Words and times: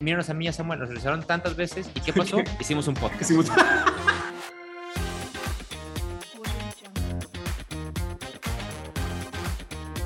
míranos 0.00 0.30
a 0.30 0.34
mí 0.34 0.44
y 0.44 0.48
a 0.48 0.52
Samuel, 0.52 0.78
nos 0.78 0.88
realizaron 0.90 1.26
tantas 1.26 1.56
veces. 1.56 1.90
¿Y 1.92 2.00
qué 2.00 2.12
pasó? 2.12 2.38
Hicimos 2.60 2.86
un 2.86 2.94
podcast. 2.94 3.22
Hicimos- 3.22 3.50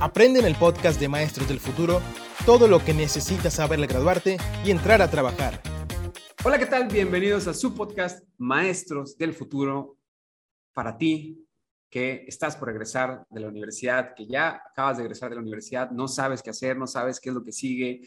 Aprende 0.00 0.40
en 0.40 0.46
el 0.46 0.56
podcast 0.56 0.98
de 0.98 1.08
Maestros 1.08 1.46
del 1.48 1.60
Futuro 1.60 2.00
todo 2.44 2.66
lo 2.66 2.84
que 2.84 2.92
necesitas 2.94 3.54
saber 3.54 3.78
al 3.78 3.86
graduarte 3.86 4.36
y 4.64 4.70
entrar 4.70 5.00
a 5.00 5.10
trabajar. 5.10 5.60
Hola, 6.44 6.58
¿qué 6.58 6.66
tal? 6.66 6.88
Bienvenidos 6.88 7.46
a 7.46 7.54
su 7.54 7.74
podcast 7.74 8.24
Maestros 8.38 9.16
del 9.16 9.32
Futuro. 9.32 9.98
Para 10.72 10.96
ti 10.96 11.46
que 11.90 12.24
estás 12.26 12.56
por 12.56 12.68
regresar 12.68 13.26
de 13.28 13.40
la 13.40 13.48
universidad, 13.48 14.14
que 14.16 14.26
ya 14.26 14.62
acabas 14.70 14.96
de 14.96 15.02
regresar 15.02 15.28
de 15.28 15.36
la 15.36 15.42
universidad, 15.42 15.90
no 15.90 16.08
sabes 16.08 16.42
qué 16.42 16.48
hacer, 16.50 16.76
no 16.78 16.86
sabes 16.86 17.20
qué 17.20 17.28
es 17.28 17.34
lo 17.34 17.44
que 17.44 17.52
sigue, 17.52 18.00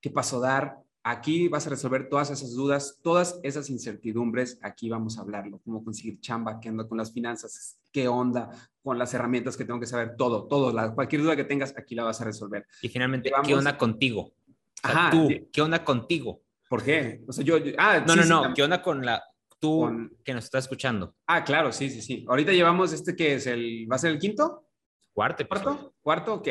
qué 0.00 0.10
paso 0.10 0.40
dar. 0.40 0.78
Aquí 1.02 1.48
vas 1.48 1.66
a 1.66 1.70
resolver 1.70 2.08
todas 2.10 2.30
esas 2.30 2.52
dudas, 2.54 3.00
todas 3.02 3.40
esas 3.42 3.70
incertidumbres. 3.70 4.58
Aquí 4.62 4.90
vamos 4.90 5.16
a 5.18 5.22
hablarlo, 5.22 5.58
cómo 5.64 5.82
conseguir 5.82 6.20
chamba, 6.20 6.60
qué 6.60 6.68
onda 6.68 6.86
con 6.86 6.98
las 6.98 7.10
finanzas, 7.12 7.78
qué 7.90 8.06
onda 8.06 8.50
con 8.82 8.98
las 8.98 9.14
herramientas 9.14 9.56
que 9.56 9.64
tengo 9.64 9.80
que 9.80 9.86
saber, 9.86 10.14
todo, 10.16 10.46
todo, 10.46 10.72
la- 10.72 10.94
cualquier 10.94 11.22
duda 11.22 11.36
que 11.36 11.44
tengas, 11.44 11.74
aquí 11.76 11.94
la 11.94 12.04
vas 12.04 12.20
a 12.20 12.24
resolver. 12.24 12.66
Y 12.82 12.88
finalmente, 12.90 13.30
Llevamos- 13.30 13.48
¿qué 13.48 13.54
onda 13.54 13.78
contigo? 13.78 14.20
O 14.22 14.88
sea, 14.88 14.90
Ajá, 14.90 15.10
tú, 15.10 15.26
sí. 15.28 15.48
¿qué 15.52 15.62
onda 15.62 15.82
contigo? 15.84 16.42
¿Por 16.68 16.82
qué? 16.82 17.22
O 17.26 17.32
sea, 17.32 17.44
yo, 17.44 17.56
yo- 17.58 17.72
ah, 17.78 18.00
No, 18.06 18.12
sí, 18.12 18.18
no, 18.18 18.22
sí, 18.22 18.28
no, 18.28 18.44
tam- 18.44 18.54
¿qué 18.54 18.62
onda 18.62 18.82
con 18.82 19.04
la 19.04 19.22
tú 19.58 19.80
Con- 19.80 20.16
que 20.22 20.34
nos 20.34 20.44
estás 20.44 20.64
escuchando? 20.64 21.14
Ah, 21.26 21.42
claro, 21.44 21.72
sí, 21.72 21.88
sí, 21.90 22.00
sí. 22.02 22.24
Ahorita 22.28 22.52
llevamos 22.52 22.92
este 22.92 23.16
que 23.16 23.34
es 23.34 23.46
el, 23.46 23.86
¿va 23.90 23.96
a 23.96 23.98
ser 23.98 24.10
el 24.12 24.18
quinto? 24.18 24.66
Cuarto. 25.14 25.46
¿Cuarto? 25.48 25.94
¿Cuarto? 26.02 26.34
Ok. 26.34 26.46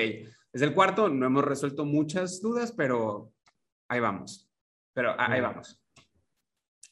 Es 0.51 0.61
el 0.61 0.73
cuarto, 0.73 1.07
no 1.09 1.25
hemos 1.27 1.43
resuelto 1.43 1.85
muchas 1.85 2.41
dudas, 2.41 2.71
pero 2.71 3.31
ahí 3.87 3.99
vamos. 3.99 4.48
Pero 4.99 5.11
ah, 5.17 5.31
ahí 5.31 5.39
vamos. 5.39 5.81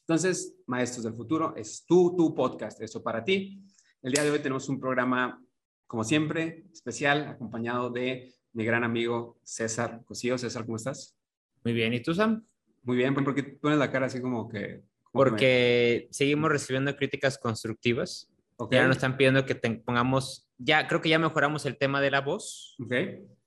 Entonces, 0.07 0.55
Maestros 0.66 1.03
del 1.03 1.13
Futuro, 1.13 1.53
es 1.57 1.86
tu, 1.86 2.16
tu 2.16 2.33
podcast, 2.33 2.81
eso 2.81 3.03
para 3.03 3.22
ti. 3.22 3.61
El 4.02 4.14
día 4.14 4.23
de 4.23 4.31
hoy 4.31 4.39
tenemos 4.39 4.69
un 4.69 4.80
programa, 4.80 5.44
como 5.88 6.05
siempre, 6.05 6.64
especial, 6.72 7.27
acompañado 7.27 7.89
de 7.89 8.33
mi 8.53 8.64
gran 8.64 8.86
amigo 8.86 9.41
César 9.44 10.05
Cosío. 10.05 10.38
César, 10.38 10.64
¿cómo 10.64 10.77
estás? 10.77 11.17
Muy 11.66 11.73
bien, 11.73 11.94
¿y 11.94 11.99
tú, 12.02 12.14
Sam? 12.14 12.45
Muy 12.83 12.95
bien, 12.95 13.14
¿por 13.14 13.36
qué 13.36 13.44
pones 13.44 13.77
la 13.77 13.91
cara 13.91 14.05
así 14.05 14.21
como 14.21 14.47
que... 14.47 14.83
como 15.11 15.25
que 15.25 15.31
me- 15.31 15.31
Porque 15.31 16.08
seguimos 16.11 16.49
recibiendo 16.49 16.95
críticas 16.95 17.38
constructivas. 17.38 18.31
Ok, 18.55 18.71
Ya 18.71 18.88
nos 18.88 18.95
están 18.95 19.17
pidiendo 19.17 19.45
que 19.45 19.53
te 19.53 19.69
pongamos, 19.71 20.49
ya 20.58 20.88
creo 20.88 21.02
que 21.02 21.09
ya 21.09 21.19
mejoramos 21.19 21.66
el 21.66 21.77
tema 21.77 21.99
de 21.99 22.11
la 22.11 22.21
voz. 22.21 22.77
ok, 22.81 22.94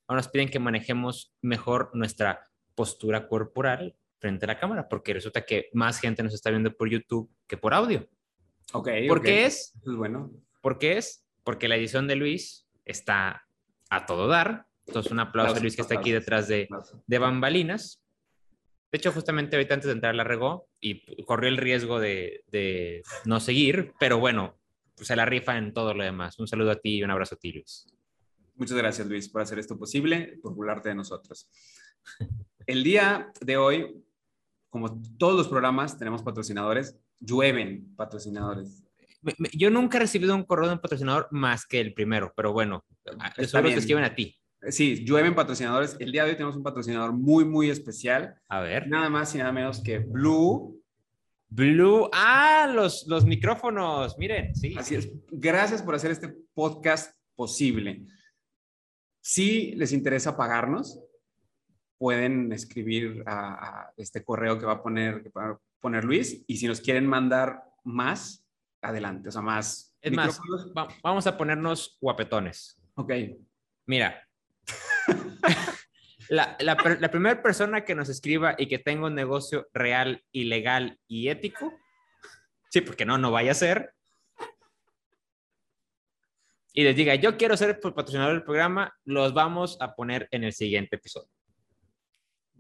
Ahora 0.07 0.19
nos 0.21 0.29
piden 0.29 0.51
que 0.51 0.59
manejemos 0.59 1.35
mejor 1.41 1.93
nuestra 1.95 2.51
postura 2.75 3.27
corporal 3.27 3.97
frente 4.21 4.45
a 4.45 4.49
la 4.49 4.59
cámara, 4.61 4.89
porque 4.89 5.15
resulta 5.15 5.45
que 5.45 5.71
más 5.73 5.99
gente 5.99 6.23
nos 6.23 6.35
está 6.35 6.51
viendo 6.51 6.77
por 6.77 6.89
YouTube 6.89 7.31
que 7.47 7.57
por 7.57 7.75
audio. 7.75 8.09
ok. 8.73 8.89
¿Por 9.09 9.19
ok. 9.19 9.25
qué 9.25 9.47
es? 9.47 9.75
Eso 9.81 9.91
es 9.91 9.97
bueno. 9.97 10.31
¿Por 10.61 10.79
qué 10.79 10.99
es? 10.99 11.25
Porque 11.43 11.69
la 11.69 11.77
edición 11.77 12.07
de 12.07 12.17
Luis 12.17 12.69
está 12.85 13.47
a 13.89 14.07
todo 14.07 14.29
dar. 14.29 14.67
Entonces, 14.87 15.11
un 15.11 15.21
aplauso 15.21 15.49
a 15.49 15.51
Aplausos, 15.51 15.63
Luis 15.63 15.77
que 15.77 15.83
está 15.83 15.99
aquí 15.99 16.13
detrás 16.13 16.49
de, 16.49 16.69
de 17.07 17.19
bambalinas. 17.19 18.03
De 18.93 18.99
hecho, 18.99 19.13
justamente 19.13 19.57
ahorita 19.57 19.75
antes 19.75 19.87
de 19.87 19.93
entrar 19.93 20.15
la 20.15 20.25
regó 20.25 20.69
y 20.81 21.23
corrió 21.25 21.49
el 21.49 21.57
riesgo 21.57 22.01
de, 22.01 22.45
de 22.49 23.03
no 23.25 23.39
seguir, 23.39 23.93
pero 24.01 24.19
bueno, 24.19 24.59
pues 24.97 25.09
se 25.09 25.17
la 25.17 25.25
rifa 25.25 25.57
en 25.57 25.73
todo 25.73 25.95
lo 25.95 26.03
demás. 26.03 26.39
Un 26.39 26.49
saludo 26.49 26.73
a 26.73 26.77
ti 26.77 26.97
y 26.97 27.03
un 27.03 27.11
abrazo 27.11 27.37
a 27.37 27.39
ti, 27.39 27.53
Luis. 27.53 27.87
Muchas 28.57 28.77
gracias, 28.77 29.07
Luis, 29.07 29.29
por 29.29 29.41
hacer 29.41 29.59
esto 29.59 29.79
posible, 29.79 30.39
por 30.43 30.55
burlarte 30.55 30.91
de 30.91 30.95
nosotros. 30.95 31.49
El 32.67 32.85
día 32.85 33.33
de 33.41 33.57
hoy, 33.57 34.05
como 34.71 35.03
todos 35.19 35.37
los 35.37 35.49
programas, 35.49 35.99
tenemos 35.99 36.23
patrocinadores. 36.23 36.97
Llueven 37.19 37.95
patrocinadores. 37.97 38.85
Yo 39.53 39.69
nunca 39.69 39.99
he 39.99 40.01
recibido 40.01 40.35
un 40.35 40.45
correo 40.45 40.69
de 40.69 40.75
un 40.75 40.81
patrocinador 40.81 41.29
más 41.31 41.67
que 41.67 41.81
el 41.81 41.93
primero, 41.93 42.33
pero 42.35 42.53
bueno, 42.53 42.85
bien. 43.05 43.35
te 43.37 43.75
escriben 43.75 44.05
a 44.05 44.15
ti. 44.15 44.41
Sí, 44.69 45.05
llueven 45.05 45.35
patrocinadores. 45.35 45.97
El 45.99 46.13
día 46.13 46.25
de 46.25 46.31
hoy 46.31 46.37
tenemos 46.37 46.57
un 46.57 46.63
patrocinador 46.63 47.13
muy, 47.13 47.45
muy 47.45 47.71
especial. 47.71 48.37
A 48.49 48.61
ver. 48.61 48.89
Nada 48.89 49.11
más 49.11 49.35
y 49.35 49.39
nada 49.39 49.53
menos 49.53 49.83
que 49.83 49.99
Blue. 49.99 50.81
Blue. 51.49 52.09
Ah, 52.13 52.71
los, 52.73 53.07
los 53.09 53.25
micrófonos. 53.25 54.17
Miren, 54.19 54.55
sí. 54.55 54.75
Así 54.79 54.95
es. 54.95 55.11
Gracias 55.31 55.83
por 55.83 55.95
hacer 55.95 56.11
este 56.11 56.35
podcast 56.55 57.15
posible. 57.35 58.07
Si 59.21 59.73
les 59.77 59.93
interesa 59.93 60.37
pagarnos, 60.37 61.01
pueden 62.01 62.51
escribir 62.51 63.23
a, 63.27 63.35
a 63.89 63.93
este 63.99 64.25
correo 64.25 64.59
que 64.59 64.65
va 64.65 64.73
a 64.73 64.83
poner, 64.83 65.23
que 65.23 65.29
va 65.29 65.51
a 65.51 65.59
poner 65.81 66.03
Luis. 66.03 66.43
Y 66.47 66.57
si 66.57 66.67
nos 66.67 66.81
quieren 66.81 67.07
mandar 67.07 67.63
más, 67.85 68.43
adelante. 68.81 69.29
O 69.29 69.33
sea, 69.33 69.43
más. 69.43 69.95
Es 70.01 70.11
más, 70.13 70.41
va- 70.77 70.89
vamos 71.03 71.27
a 71.27 71.37
ponernos 71.37 71.99
guapetones. 72.01 72.81
Ok. 72.95 73.13
Mira. 73.87 74.27
La, 76.31 76.57
la, 76.61 76.77
la 77.01 77.11
primera 77.11 77.43
persona 77.43 77.85
que 77.85 77.97
nos 77.97 78.09
escriba 78.09 78.55
y 78.57 78.69
que 78.69 78.79
tenga 78.79 79.09
un 79.09 79.17
negocio 79.17 79.67
real 79.75 80.23
y 80.31 80.45
legal 80.45 80.97
y 81.09 81.27
ético, 81.29 81.75
sí, 82.69 82.83
porque 82.83 83.05
no, 83.05 83.19
no 83.19 83.33
vaya 83.33 83.51
a 83.51 83.55
ser, 83.55 83.95
y 86.73 86.85
les 86.85 86.95
diga, 86.95 87.17
yo 87.17 87.37
quiero 87.37 87.57
ser 87.57 87.81
patrocinador 87.81 88.35
del 88.35 88.45
programa, 88.45 88.97
los 89.05 89.35
vamos 89.35 89.77
a 89.81 89.97
poner 89.97 90.29
en 90.31 90.45
el 90.45 90.53
siguiente 90.53 90.95
episodio. 90.95 91.29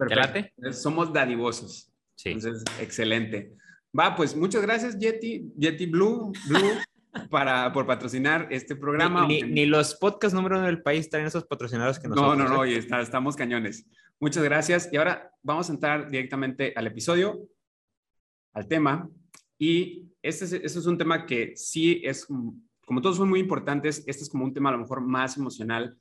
Perfecto. 0.08 0.72
Somos 0.72 1.12
dadivosos. 1.12 1.90
Sí. 2.14 2.30
Entonces, 2.30 2.64
excelente. 2.80 3.52
Va, 3.98 4.14
pues 4.14 4.36
muchas 4.36 4.62
gracias, 4.62 4.98
Yeti, 4.98 5.52
Yeti 5.56 5.86
Blue, 5.86 6.32
Blue 6.48 6.70
para, 7.30 7.72
por 7.72 7.86
patrocinar 7.86 8.46
este 8.50 8.76
programa. 8.76 9.26
Ni, 9.26 9.42
ni- 9.42 9.50
ni 9.52 9.66
los 9.66 9.94
podcasts 9.96 10.34
número 10.34 10.58
uno 10.58 10.66
del 10.66 10.82
país 10.82 11.08
traen 11.10 11.26
esos 11.26 11.44
patrocinadores 11.44 11.98
que 11.98 12.08
nosotros. 12.08 12.36
No, 12.38 12.44
no, 12.44 12.48
no, 12.48 12.56
¿eh? 12.56 12.58
oye, 12.68 12.78
está- 12.78 13.00
estamos 13.00 13.36
cañones. 13.36 13.86
Muchas 14.20 14.44
gracias. 14.44 14.88
Y 14.92 14.96
ahora 14.96 15.32
vamos 15.42 15.70
a 15.70 15.72
entrar 15.72 16.10
directamente 16.10 16.72
al 16.76 16.86
episodio, 16.86 17.40
al 18.52 18.68
tema. 18.68 19.08
Y 19.58 20.06
este 20.22 20.44
es, 20.44 20.52
este 20.52 20.78
es 20.78 20.86
un 20.86 20.98
tema 20.98 21.26
que 21.26 21.56
sí 21.56 22.00
es, 22.04 22.26
mm, 22.28 22.50
como 22.86 23.00
todos 23.00 23.16
son 23.16 23.28
muy 23.28 23.40
importantes, 23.40 24.04
este 24.06 24.22
es 24.22 24.28
como 24.28 24.44
un 24.44 24.52
tema 24.54 24.68
a 24.68 24.72
lo 24.72 24.78
mejor 24.78 25.00
más 25.00 25.36
emocional, 25.36 25.96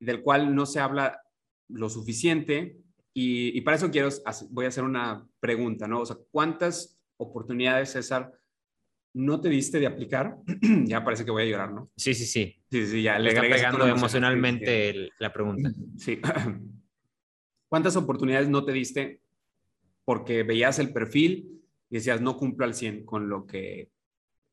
del 0.00 0.22
cual 0.22 0.54
no 0.54 0.66
se 0.66 0.80
habla 0.80 1.20
lo 1.68 1.88
suficiente. 1.88 2.76
Y, 3.14 3.56
y 3.56 3.60
para 3.62 3.76
eso 3.76 3.90
quiero, 3.90 4.08
voy 4.50 4.64
a 4.64 4.68
hacer 4.68 4.84
una 4.84 5.26
pregunta, 5.40 5.88
¿no? 5.88 6.00
O 6.00 6.06
sea, 6.06 6.16
¿cuántas 6.30 7.00
oportunidades, 7.16 7.90
César, 7.92 8.32
no 9.14 9.40
te 9.40 9.48
diste 9.48 9.80
de 9.80 9.86
aplicar? 9.86 10.36
ya 10.84 11.02
parece 11.04 11.24
que 11.24 11.30
voy 11.30 11.42
a 11.42 11.46
llorar, 11.46 11.72
¿no? 11.72 11.90
Sí, 11.96 12.14
sí, 12.14 12.24
sí. 12.24 12.62
Sí, 12.70 12.86
sí, 12.86 13.02
ya 13.02 13.18
Le 13.18 13.30
está 13.30 13.42
pegando 13.42 13.86
emocionalmente 13.86 14.90
el- 14.90 15.10
la 15.18 15.32
pregunta. 15.32 15.70
Sí. 15.98 16.20
¿Cuántas 17.68 17.96
oportunidades 17.96 18.48
no 18.48 18.64
te 18.64 18.72
diste 18.72 19.20
porque 20.04 20.42
veías 20.42 20.78
el 20.78 20.92
perfil 20.92 21.62
y 21.88 21.94
decías, 21.96 22.20
no 22.20 22.36
cumplo 22.36 22.64
al 22.64 22.74
100 22.74 23.04
con 23.04 23.28
lo 23.28 23.46
que, 23.46 23.90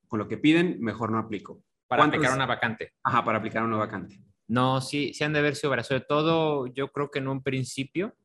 con 0.08 0.20
lo 0.20 0.28
que 0.28 0.38
piden, 0.38 0.80
mejor 0.82 1.12
no 1.12 1.18
aplico? 1.20 1.64
Para 1.88 2.02
¿Cuántos- 2.02 2.18
aplicar 2.20 2.36
una 2.36 2.46
vacante. 2.46 2.94
Ajá, 3.04 3.24
para 3.24 3.38
aplicar 3.40 3.64
una 3.64 3.78
vacante. 3.78 4.20
No, 4.48 4.82
sí, 4.82 5.14
sí 5.14 5.24
han 5.24 5.34
de 5.34 5.42
varias. 5.42 5.60
Sobre 5.88 6.02
todo, 6.02 6.68
yo 6.68 6.92
creo 6.92 7.10
que 7.12 7.20
en 7.20 7.28
un 7.28 7.42
principio, 7.44 8.16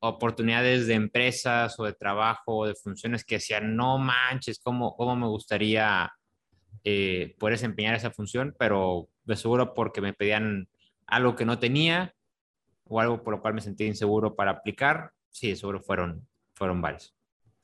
oportunidades 0.00 0.86
de 0.86 0.94
empresas 0.94 1.78
o 1.78 1.84
de 1.84 1.92
trabajo 1.92 2.58
o 2.58 2.66
de 2.66 2.74
funciones 2.74 3.24
que 3.24 3.36
decían, 3.36 3.76
no 3.76 3.98
manches, 3.98 4.60
cómo, 4.62 4.96
cómo 4.96 5.16
me 5.16 5.26
gustaría 5.26 6.12
eh, 6.84 7.34
poder 7.38 7.54
desempeñar 7.54 7.94
esa 7.94 8.10
función, 8.10 8.54
pero 8.58 9.08
de 9.24 9.36
seguro 9.36 9.74
porque 9.74 10.00
me 10.00 10.12
pedían 10.12 10.68
algo 11.06 11.34
que 11.34 11.44
no 11.44 11.58
tenía 11.58 12.14
o 12.84 13.00
algo 13.00 13.22
por 13.22 13.34
lo 13.34 13.42
cual 13.42 13.54
me 13.54 13.60
sentía 13.60 13.86
inseguro 13.86 14.34
para 14.34 14.52
aplicar. 14.52 15.12
Sí, 15.30 15.50
de 15.50 15.56
seguro 15.56 15.80
fueron, 15.80 16.26
fueron 16.54 16.80
varios. 16.80 17.14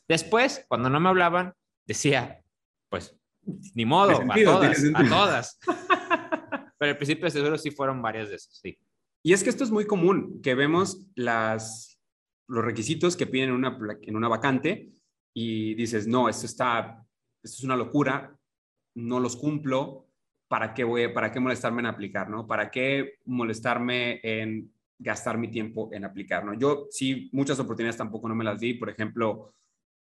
Después, 0.09 0.65
cuando 0.69 0.91
no 0.91 1.01
me 1.01 1.09
hablaban, 1.09 1.55
decía, 1.87 2.43
pues, 2.89 3.17
ni 3.75 3.85
modo, 3.85 4.21
a 4.21 4.35
todas, 4.35 4.85
a 4.95 5.09
todas. 5.09 5.59
Pero 6.79 6.91
al 6.91 6.97
principio 6.97 7.25
de 7.25 7.31
seguro 7.31 7.57
sí 7.57 7.71
fueron 7.71 8.03
varias 8.03 8.29
de 8.29 8.37
esas, 8.37 8.57
sí. 8.57 8.79
Y 9.23 9.33
es 9.33 9.43
que 9.43 9.49
esto 9.49 9.65
es 9.65 9.71
muy 9.71 9.87
común, 9.87 10.43
que 10.43 10.55
vemos 10.55 11.07
las, 11.15 11.94
los 12.47 12.65
requisitos 12.65 13.17
que 13.17 13.27
piden 13.27 13.51
en 13.51 13.55
una, 13.55 13.79
en 14.03 14.17
una 14.17 14.29
vacante 14.29 14.93
y 15.33 15.75
dices, 15.75 16.07
no, 16.07 16.29
esto 16.29 16.47
está, 16.47 17.05
esto 17.43 17.57
es 17.57 17.65
una 17.65 17.77
locura, 17.77 18.39
no 18.95 19.21
los 19.21 19.37
cumplo, 19.37 20.07
¿para 20.49 20.75
qué, 20.75 20.85
voy, 20.85 21.09
¿para 21.09 21.33
qué 21.33 21.41
molestarme 21.41 21.81
en 21.81 21.87
aplicar? 21.87 22.31
¿no? 22.31 22.47
¿Para 22.47 22.71
qué 22.71 23.15
molestarme 23.25 24.21
en 24.23 24.73
gastar 24.99 25.39
mi 25.39 25.49
tiempo 25.49 25.91
en 25.93 26.05
aplicar? 26.05 26.45
¿no? 26.45 26.55
Yo 26.55 26.87
sí, 26.91 27.29
muchas 27.33 27.59
oportunidades 27.59 27.97
tampoco 27.97 28.29
no 28.29 28.35
me 28.35 28.45
las 28.45 28.61
di, 28.61 28.75
por 28.75 28.91
ejemplo, 28.91 29.55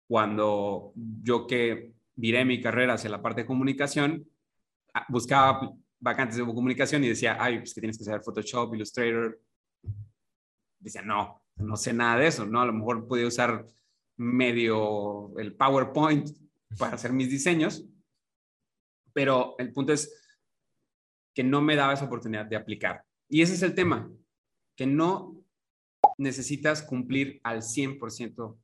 cuando 0.07 0.93
yo 0.95 1.47
que 1.47 1.93
viré 2.15 2.45
mi 2.45 2.61
carrera 2.61 2.95
hacia 2.95 3.11
la 3.11 3.23
parte 3.23 3.43
de 3.43 3.47
comunicación, 3.47 4.29
ah, 4.93 5.07
buscaba 5.09 5.73
vacantes 5.99 6.37
de 6.37 6.45
comunicación 6.45 7.03
y 7.05 7.09
decía, 7.09 7.37
ay, 7.41 7.59
pues 7.59 7.73
que 7.73 7.81
tienes 7.81 7.97
que 7.97 8.05
saber 8.05 8.23
Photoshop, 8.23 8.75
Illustrator. 8.75 9.41
Decía, 10.81 11.01
no, 11.01 11.42
no 11.57 11.77
sé 11.77 11.93
nada 11.93 12.19
de 12.19 12.27
eso, 12.27 12.47
¿no? 12.47 12.61
A 12.61 12.67
lo 12.67 12.73
mejor 12.73 13.07
podía 13.07 13.27
usar 13.27 13.67
medio 14.17 15.37
el 15.39 15.55
PowerPoint 15.55 16.29
para 16.79 16.95
hacer 16.95 17.13
mis 17.13 17.31
diseños, 17.31 17.85
pero 19.13 19.55
el 19.59 19.73
punto 19.73 19.93
es 19.93 20.19
que 21.35 21.45
no 21.45 21.63
me 21.63 21.77
daba 21.77 21.95
esa 21.95 22.05
oportunidad 22.05 22.47
de 22.47 22.57
aplicar. 22.57 23.05
Y 23.29 23.43
ese 23.43 23.55
es 23.55 23.63
el 23.63 23.75
tema, 23.75 24.11
que 24.77 24.87
no 24.87 25.43
necesitas 26.19 26.83
cumplir 26.83 27.41
al 27.43 27.63
100% 27.63 28.59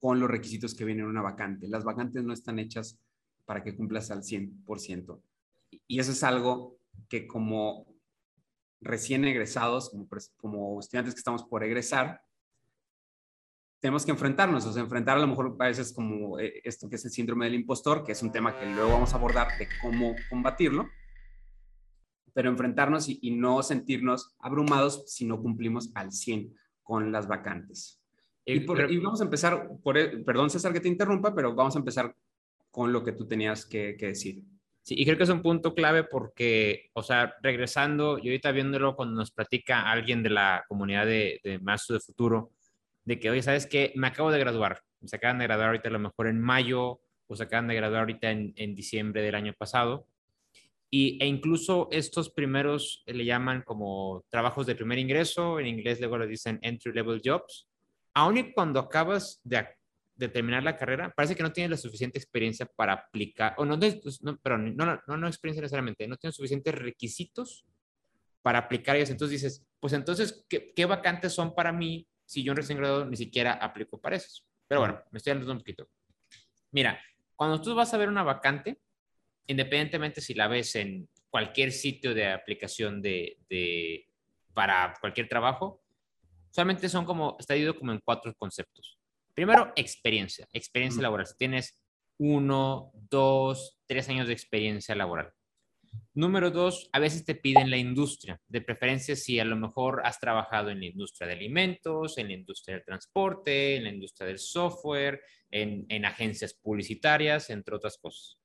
con 0.00 0.18
los 0.18 0.30
requisitos 0.30 0.74
que 0.74 0.84
vienen 0.84 1.04
en 1.04 1.10
una 1.10 1.22
vacante. 1.22 1.68
Las 1.68 1.84
vacantes 1.84 2.24
no 2.24 2.32
están 2.32 2.58
hechas 2.58 2.98
para 3.44 3.62
que 3.62 3.76
cumplas 3.76 4.10
al 4.10 4.22
100%. 4.22 5.20
Y 5.86 6.00
eso 6.00 6.12
es 6.12 6.22
algo 6.22 6.78
que 7.08 7.26
como 7.26 7.91
recién 8.82 9.24
egresados, 9.24 9.90
como, 9.90 10.08
como 10.36 10.80
estudiantes 10.80 11.14
que 11.14 11.18
estamos 11.18 11.44
por 11.44 11.64
egresar, 11.64 12.20
tenemos 13.82 14.04
que 14.04 14.12
enfrentarnos, 14.12 14.64
o 14.64 14.72
sea, 14.72 14.80
enfrentar 14.80 15.16
a 15.16 15.20
lo 15.20 15.26
mejor 15.26 15.56
a 15.58 15.66
veces 15.66 15.92
como 15.92 16.38
eh, 16.38 16.60
esto 16.62 16.88
que 16.88 16.94
es 16.94 17.04
el 17.04 17.10
síndrome 17.10 17.46
del 17.46 17.56
impostor, 17.56 18.04
que 18.04 18.12
es 18.12 18.22
un 18.22 18.30
tema 18.30 18.56
que 18.56 18.64
luego 18.64 18.92
vamos 18.92 19.12
a 19.12 19.16
abordar 19.16 19.48
de 19.58 19.66
cómo 19.80 20.14
combatirlo, 20.30 20.88
pero 22.32 22.48
enfrentarnos 22.48 23.08
y, 23.08 23.30
no 23.32 23.60
sentirnos 23.64 24.36
abrumados 24.38 25.02
si 25.08 25.24
no 25.24 25.42
cumplimos 25.42 25.90
al 25.94 26.12
100 26.12 26.54
con 26.84 27.10
las 27.10 27.26
vacantes. 27.26 28.00
Y, 28.44 28.64
vamos 28.64 29.20
a 29.20 29.24
empezar, 29.24 29.68
por, 29.82 29.98
e, 29.98 30.18
perdón 30.18 30.48
César 30.48 30.72
que 30.72 30.80
te 30.80 30.88
interrumpa, 30.88 31.34
pero 31.34 31.52
vamos 31.52 31.74
a 31.74 31.80
empezar 31.80 32.14
con 32.70 32.92
lo 32.92 33.02
que 33.02 33.12
tú 33.12 33.26
tenías 33.26 33.66
que 33.66 33.96
decir. 33.98 34.44
Sí, 34.82 34.96
y 34.98 35.04
creo 35.04 35.16
que 35.16 35.22
es 35.22 35.30
un 35.30 35.42
punto 35.42 35.74
clave 35.74 36.04
porque, 36.04 36.90
o 36.94 37.02
sea, 37.02 37.36
regresando 37.40 38.18
y 38.18 38.28
ahorita 38.28 38.50
viéndolo 38.50 38.96
cuando 38.96 39.14
nos 39.14 39.30
platica 39.30 39.90
alguien 39.90 40.22
de 40.22 40.30
la 40.30 40.64
comunidad 40.68 41.06
de, 41.06 41.40
de 41.44 41.60
Maestro 41.60 41.94
de 41.94 42.00
Futuro, 42.00 42.50
de 43.04 43.18
que, 43.20 43.30
oye, 43.30 43.42
¿sabes 43.42 43.66
qué? 43.66 43.92
Me 43.94 44.08
acabo 44.08 44.30
de 44.32 44.40
graduar. 44.40 44.80
Se 45.04 45.16
acaban 45.16 45.38
de 45.38 45.44
graduar 45.44 45.68
ahorita 45.68 45.88
a 45.88 45.92
lo 45.92 45.98
mejor 45.98 46.26
en 46.26 46.40
mayo 46.40 47.00
o 47.26 47.36
se 47.36 47.44
acaban 47.44 47.68
de 47.68 47.74
graduar 47.74 48.00
ahorita 48.00 48.30
en, 48.30 48.52
en 48.56 48.74
diciembre 48.74 49.22
del 49.22 49.34
año 49.34 49.52
pasado. 49.56 50.06
Y, 50.90 51.16
e 51.22 51.26
incluso 51.26 51.88
estos 51.90 52.30
primeros 52.30 53.02
eh, 53.06 53.14
le 53.14 53.24
llaman 53.24 53.62
como 53.62 54.24
trabajos 54.28 54.66
de 54.66 54.74
primer 54.74 54.98
ingreso, 54.98 55.58
en 55.58 55.66
inglés 55.66 56.00
luego 56.00 56.18
le 56.18 56.26
dicen 56.26 56.58
entry 56.60 56.92
level 56.92 57.22
jobs. 57.24 57.66
Aún 58.14 58.36
y 58.36 58.52
cuando 58.52 58.78
acabas 58.78 59.40
de, 59.42 59.66
de 60.14 60.28
terminar 60.28 60.62
la 60.62 60.76
carrera, 60.76 61.12
parece 61.16 61.34
que 61.34 61.42
no 61.42 61.52
tienes 61.52 61.70
la 61.70 61.76
suficiente 61.76 62.18
experiencia 62.18 62.66
para 62.66 62.92
aplicar, 62.92 63.54
o 63.56 63.64
no, 63.64 63.78
pues, 63.78 64.22
no 64.22 64.38
pero 64.42 64.58
no, 64.58 65.00
no, 65.06 65.16
no 65.16 65.26
experiencia 65.26 65.62
necesariamente, 65.62 66.06
no 66.06 66.16
tienes 66.16 66.36
suficientes 66.36 66.74
requisitos 66.74 67.64
para 68.42 68.58
aplicar 68.58 68.96
ellos. 68.96 69.10
Entonces 69.10 69.40
dices, 69.40 69.66
pues 69.80 69.92
entonces, 69.92 70.44
¿qué, 70.48 70.72
¿qué, 70.74 70.84
vacantes 70.84 71.32
son 71.32 71.54
para 71.54 71.72
mí 71.72 72.06
si 72.24 72.42
yo 72.42 72.54
recién 72.54 72.78
graduado 72.78 73.06
ni 73.06 73.16
siquiera 73.16 73.52
aplico 73.52 74.00
para 74.00 74.16
esos? 74.16 74.44
Pero 74.68 74.80
bueno, 74.80 75.00
me 75.10 75.18
estoy 75.18 75.32
hablando 75.32 75.52
un 75.52 75.58
poquito. 75.58 75.88
Mira, 76.72 77.00
cuando 77.36 77.60
tú 77.60 77.74
vas 77.74 77.92
a 77.94 77.98
ver 77.98 78.08
una 78.08 78.22
vacante, 78.22 78.80
independientemente 79.46 80.20
si 80.20 80.34
la 80.34 80.48
ves 80.48 80.74
en 80.76 81.08
cualquier 81.30 81.72
sitio 81.72 82.14
de 82.14 82.30
aplicación 82.30 83.00
de, 83.00 83.38
de 83.48 84.08
para 84.52 84.94
cualquier 85.00 85.28
trabajo, 85.28 85.82
solamente 86.50 86.88
son 86.88 87.04
como, 87.04 87.36
está 87.38 87.54
dividido 87.54 87.78
como 87.78 87.92
en 87.92 88.00
cuatro 88.04 88.34
conceptos. 88.34 88.98
Primero, 89.34 89.72
experiencia, 89.76 90.46
experiencia 90.52 91.02
laboral. 91.02 91.26
Si 91.26 91.36
tienes 91.36 91.78
uno, 92.18 92.92
dos, 93.10 93.78
tres 93.86 94.08
años 94.08 94.26
de 94.26 94.34
experiencia 94.34 94.94
laboral. 94.94 95.32
Número 96.14 96.50
dos, 96.50 96.88
a 96.92 96.98
veces 96.98 97.24
te 97.24 97.34
piden 97.34 97.70
la 97.70 97.78
industria, 97.78 98.40
de 98.46 98.60
preferencia 98.60 99.16
si 99.16 99.40
a 99.40 99.44
lo 99.44 99.56
mejor 99.56 100.02
has 100.04 100.20
trabajado 100.20 100.70
en 100.70 100.80
la 100.80 100.86
industria 100.86 101.26
de 101.26 101.34
alimentos, 101.34 102.18
en 102.18 102.28
la 102.28 102.34
industria 102.34 102.76
del 102.76 102.84
transporte, 102.84 103.76
en 103.76 103.84
la 103.84 103.90
industria 103.90 104.26
del 104.26 104.38
software, 104.38 105.22
en, 105.50 105.86
en 105.88 106.04
agencias 106.04 106.54
publicitarias, 106.54 107.50
entre 107.50 107.74
otras 107.74 107.98
cosas. 107.98 108.38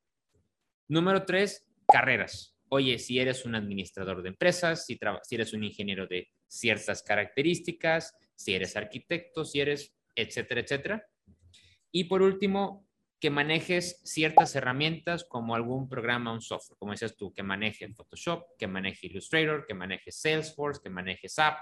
Número 0.87 1.25
tres, 1.25 1.67
carreras. 1.87 2.55
Oye, 2.69 2.99
si 2.99 3.19
eres 3.19 3.45
un 3.45 3.55
administrador 3.55 4.21
de 4.21 4.29
empresas, 4.29 4.85
si, 4.85 4.97
si 5.23 5.35
eres 5.35 5.53
un 5.53 5.63
ingeniero 5.63 6.07
de 6.07 6.29
ciertas 6.47 7.01
características, 7.03 8.13
si 8.35 8.53
eres 8.53 8.75
arquitecto, 8.75 9.45
si 9.45 9.61
eres 9.61 9.96
etcétera, 10.21 10.61
etcétera. 10.61 11.07
Y 11.91 12.05
por 12.05 12.21
último, 12.21 12.87
que 13.19 13.29
manejes 13.29 14.01
ciertas 14.03 14.55
herramientas 14.55 15.23
como 15.23 15.55
algún 15.55 15.89
programa, 15.89 16.31
un 16.31 16.41
software, 16.41 16.77
como 16.77 16.91
decías 16.91 17.15
tú, 17.15 17.33
que 17.33 17.41
maneje 17.41 17.91
Photoshop, 17.93 18.45
que 18.59 18.67
maneje 18.67 19.07
Illustrator, 19.07 19.65
que 19.65 19.73
maneje 19.73 20.11
Salesforce, 20.11 20.81
que 20.83 20.89
maneje 20.89 21.27
SAP. 21.27 21.57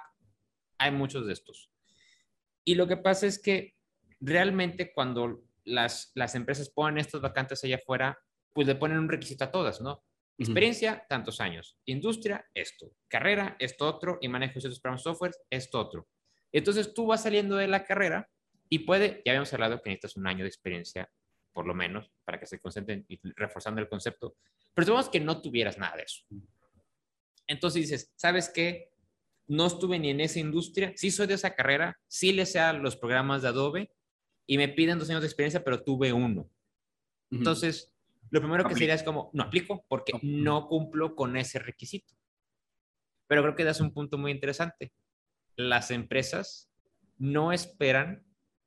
Hay 0.77 0.91
muchos 0.91 1.25
de 1.25 1.33
estos. 1.33 1.71
Y 2.65 2.75
lo 2.75 2.87
que 2.87 2.97
pasa 2.97 3.27
es 3.27 3.41
que 3.41 3.75
realmente 4.19 4.91
cuando 4.93 5.43
las, 5.63 6.11
las 6.15 6.35
empresas 6.35 6.69
ponen 6.69 6.97
estas 6.97 7.21
vacantes 7.21 7.63
allá 7.63 7.77
afuera, 7.77 8.19
pues 8.51 8.67
le 8.67 8.75
ponen 8.75 8.97
un 8.97 9.09
requisito 9.09 9.45
a 9.45 9.51
todas, 9.51 9.79
¿no? 9.79 10.03
Experiencia, 10.37 11.05
tantos 11.07 11.39
años. 11.39 11.79
Industria, 11.85 12.45
esto. 12.53 12.91
Carrera, 13.07 13.55
esto 13.59 13.87
otro. 13.87 14.17
Y 14.19 14.27
manejo 14.27 14.59
ciertos 14.59 14.81
programas 14.81 15.03
software, 15.03 15.33
esto 15.49 15.79
otro. 15.79 16.09
Entonces 16.51 16.93
tú 16.93 17.05
vas 17.05 17.23
saliendo 17.23 17.55
de 17.55 17.67
la 17.67 17.85
carrera 17.85 18.29
y 18.69 18.79
puede, 18.79 19.21
ya 19.25 19.31
habíamos 19.31 19.53
hablado 19.53 19.81
que 19.81 19.89
necesitas 19.89 20.15
un 20.17 20.27
año 20.27 20.43
de 20.43 20.49
experiencia, 20.49 21.09
por 21.53 21.67
lo 21.67 21.73
menos, 21.73 22.11
para 22.23 22.39
que 22.39 22.45
se 22.45 22.59
concentren 22.59 23.05
y 23.07 23.19
reforzando 23.35 23.81
el 23.81 23.87
concepto. 23.87 24.35
Pero 24.73 24.85
supongamos 24.85 25.11
que 25.11 25.19
no 25.19 25.41
tuvieras 25.41 25.77
nada 25.77 25.95
de 25.97 26.03
eso. 26.03 26.23
Entonces 27.47 27.83
dices, 27.83 28.13
¿sabes 28.15 28.49
qué? 28.49 28.91
No 29.47 29.67
estuve 29.67 29.99
ni 29.99 30.09
en 30.09 30.19
esa 30.19 30.39
industria, 30.39 30.93
sí 30.95 31.11
soy 31.11 31.27
de 31.27 31.35
esa 31.35 31.53
carrera, 31.53 31.99
sí 32.07 32.33
le 32.33 32.45
sé 32.45 32.59
a 32.59 32.73
los 32.73 32.97
programas 32.97 33.43
de 33.43 33.49
Adobe 33.49 33.91
y 34.47 34.57
me 34.57 34.67
piden 34.67 34.97
dos 34.97 35.09
años 35.09 35.21
de 35.21 35.27
experiencia, 35.27 35.63
pero 35.63 35.83
tuve 35.83 36.11
uno. 36.11 36.49
Entonces, 37.31 37.93
lo 38.31 38.39
primero 38.39 38.67
que 38.67 38.75
sería 38.75 38.95
es 38.95 39.03
como, 39.03 39.29
no 39.33 39.43
aplico 39.43 39.85
porque 39.87 40.13
no 40.21 40.67
cumplo 40.67 41.15
con 41.15 41.37
ese 41.37 41.59
requisito. 41.59 42.13
Pero 43.27 43.41
creo 43.43 43.55
que 43.55 43.63
das 43.63 43.81
un 43.81 43.93
punto 43.93 44.17
muy 44.17 44.31
interesante. 44.31 44.93
Las 45.55 45.91
empresas 45.91 46.69
no 47.17 47.51
esperan 47.51 48.24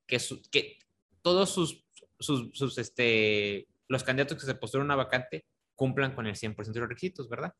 que, 0.08 0.19
que 0.50 0.78
todos 1.22 1.50
sus, 1.50 1.84
sus, 2.19 2.78
este, 2.78 3.69
los 3.87 4.02
candidatos 4.02 4.38
que 4.38 4.46
se 4.46 4.55
postulan 4.56 4.87
una 4.87 4.96
vacante 4.96 5.46
cumplan 5.76 6.14
con 6.14 6.26
el 6.26 6.34
100% 6.34 6.72
de 6.72 6.81
los 6.81 6.88
requisitos, 6.88 7.28
¿verdad? 7.28 7.55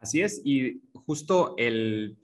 Así 0.00 0.22
es, 0.22 0.40
y 0.44 0.82
justo 1.06 1.54
el, 1.58 2.18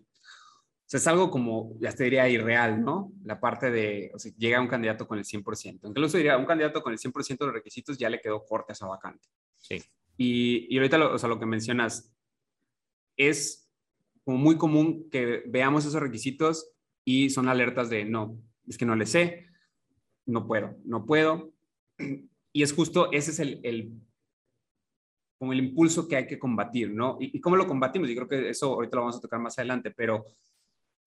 o 0.86 0.88
sea, 0.88 0.98
es 0.98 1.06
algo 1.08 1.30
como, 1.30 1.76
ya 1.78 1.92
te 1.92 2.04
diría, 2.04 2.28
irreal, 2.28 2.82
¿no? 2.82 3.12
La 3.24 3.38
parte 3.38 3.70
de, 3.70 4.10
o 4.14 4.18
sea, 4.18 4.32
llega 4.38 4.60
un 4.60 4.68
candidato 4.68 5.06
con 5.06 5.18
el 5.18 5.24
100%. 5.24 5.80
Incluso 5.82 6.16
diría, 6.16 6.38
un 6.38 6.46
candidato 6.46 6.80
con 6.80 6.92
el 6.92 6.98
100% 6.98 7.38
de 7.38 7.46
los 7.46 7.54
requisitos 7.54 7.98
ya 7.98 8.08
le 8.08 8.20
quedó 8.20 8.44
corta 8.44 8.72
esa 8.72 8.86
vacante. 8.86 9.28
Sí. 9.58 9.82
Y, 10.16 10.72
y 10.74 10.78
ahorita, 10.78 10.96
lo, 10.96 11.14
o 11.14 11.18
sea, 11.18 11.28
lo 11.28 11.38
que 11.38 11.46
mencionas, 11.46 12.14
es 13.16 13.68
como 14.24 14.38
muy 14.38 14.56
común 14.56 15.10
que 15.10 15.42
veamos 15.46 15.84
esos 15.84 16.00
requisitos 16.00 16.70
y 17.04 17.30
son 17.30 17.48
alertas 17.48 17.90
de, 17.90 18.04
no, 18.04 18.40
es 18.66 18.78
que 18.78 18.86
no 18.86 18.96
le 18.96 19.06
sé, 19.06 19.46
no 20.26 20.46
puedo, 20.46 20.76
no 20.84 21.06
puedo. 21.06 21.52
Y 22.52 22.62
es 22.62 22.72
justo, 22.72 23.12
ese 23.12 23.30
es 23.32 23.38
el, 23.40 23.60
el 23.64 23.92
como 25.38 25.52
el 25.52 25.58
impulso 25.58 26.08
que 26.08 26.16
hay 26.16 26.26
que 26.26 26.38
combatir, 26.38 26.90
¿no? 26.90 27.18
¿Y, 27.20 27.40
cómo 27.40 27.56
lo 27.56 27.66
combatimos? 27.66 28.08
Y 28.08 28.14
creo 28.14 28.28
que 28.28 28.48
eso 28.48 28.72
ahorita 28.72 28.96
lo 28.96 29.02
vamos 29.02 29.16
a 29.16 29.20
tocar 29.20 29.40
más 29.40 29.58
adelante, 29.58 29.90
pero 29.90 30.24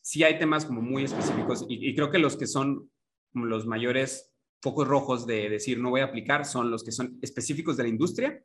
sí 0.02 0.24
hay 0.24 0.38
temas 0.38 0.66
como 0.66 0.82
muy 0.82 1.04
específicos 1.04 1.66
y, 1.68 1.94
creo 1.96 2.12
que 2.12 2.20
los 2.20 2.38
que 2.38 2.48
son 2.48 2.90
los 3.34 3.66
mayores 3.66 4.32
focos 4.62 4.88
rojos 4.88 5.26
de 5.26 5.50
decir 5.50 5.80
no 5.80 5.90
voy 5.90 6.02
a 6.02 6.06
aplicar 6.06 6.46
son 6.46 6.70
los 6.70 6.84
que 6.84 6.92
son 6.92 7.18
específicos 7.22 7.78
de 7.78 7.84
la 7.84 7.90
industria 7.90 8.44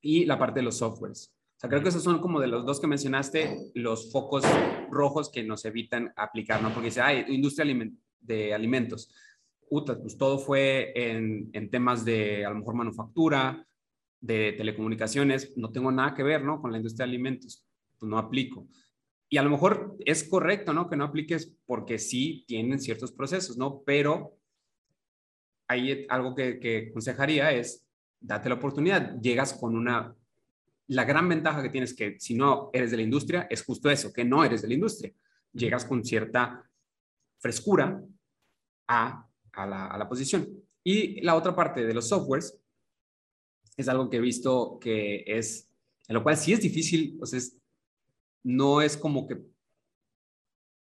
y 0.00 0.24
la 0.24 0.38
parte 0.38 0.60
de 0.60 0.64
los 0.64 0.78
softwares. 0.78 1.33
Sea, 1.64 1.70
creo 1.70 1.82
que 1.82 1.88
esos 1.88 2.02
son 2.02 2.20
como 2.20 2.40
de 2.40 2.46
los 2.46 2.66
dos 2.66 2.78
que 2.78 2.86
mencionaste, 2.86 3.70
los 3.72 4.12
focos 4.12 4.44
rojos 4.90 5.30
que 5.30 5.42
nos 5.42 5.64
evitan 5.64 6.12
aplicar, 6.14 6.62
¿no? 6.62 6.68
Porque 6.74 6.88
dice, 6.88 7.00
ay, 7.00 7.24
industria 7.28 7.74
de 8.20 8.52
alimentos. 8.52 9.10
Uta, 9.70 9.98
pues 9.98 10.18
todo 10.18 10.38
fue 10.38 10.92
en, 10.94 11.48
en, 11.54 11.70
temas 11.70 12.04
de 12.04 12.44
a 12.44 12.50
lo 12.50 12.56
mejor 12.56 12.74
manufactura, 12.74 13.66
de 14.20 14.52
telecomunicaciones, 14.52 15.56
no 15.56 15.72
tengo 15.72 15.90
nada 15.90 16.12
que 16.12 16.22
ver, 16.22 16.44
¿no? 16.44 16.60
Con 16.60 16.70
la 16.70 16.76
industria 16.76 17.06
de 17.06 17.12
alimentos, 17.12 17.64
pues 17.98 18.10
no 18.10 18.18
aplico. 18.18 18.68
Y 19.30 19.38
a 19.38 19.42
lo 19.42 19.48
mejor 19.48 19.96
es 20.04 20.28
correcto, 20.28 20.74
¿no? 20.74 20.90
Que 20.90 20.96
no 20.96 21.04
apliques 21.04 21.56
porque 21.64 21.98
sí 21.98 22.44
tienen 22.46 22.78
ciertos 22.78 23.10
procesos, 23.10 23.56
¿no? 23.56 23.82
Pero 23.86 24.36
ahí 25.66 26.04
algo 26.10 26.34
que, 26.34 26.60
que 26.60 26.88
aconsejaría 26.90 27.52
es, 27.52 27.86
date 28.20 28.50
la 28.50 28.56
oportunidad, 28.56 29.18
llegas 29.18 29.54
con 29.54 29.74
una 29.74 30.14
la 30.88 31.04
gran 31.04 31.28
ventaja 31.28 31.62
que 31.62 31.70
tienes 31.70 31.94
que 31.94 32.18
si 32.20 32.34
no 32.34 32.70
eres 32.72 32.90
de 32.90 32.98
la 32.98 33.02
industria 33.02 33.46
es 33.50 33.64
justo 33.64 33.90
eso, 33.90 34.12
que 34.12 34.24
no 34.24 34.44
eres 34.44 34.62
de 34.62 34.68
la 34.68 34.74
industria. 34.74 35.12
Llegas 35.52 35.84
con 35.84 36.04
cierta 36.04 36.68
frescura 37.38 38.02
a, 38.88 39.28
la, 39.56 40.06
posición. 40.08 40.48
Y 40.82 41.20
la 41.22 41.36
otra 41.36 41.54
parte 41.54 41.84
de 41.84 41.94
los 41.94 42.08
softwares 42.08 42.58
es 43.76 43.88
algo 43.88 44.10
que 44.10 44.18
he 44.18 44.20
visto 44.20 44.78
que 44.80 45.24
es, 45.26 45.70
en 46.08 46.14
lo 46.14 46.22
cual 46.22 46.36
sí 46.36 46.52
es 46.52 46.60
difícil, 46.60 47.18
o 47.20 47.26
sea, 47.26 47.40
no 48.42 48.82
es 48.82 48.96
como 48.96 49.26
que 49.26 49.38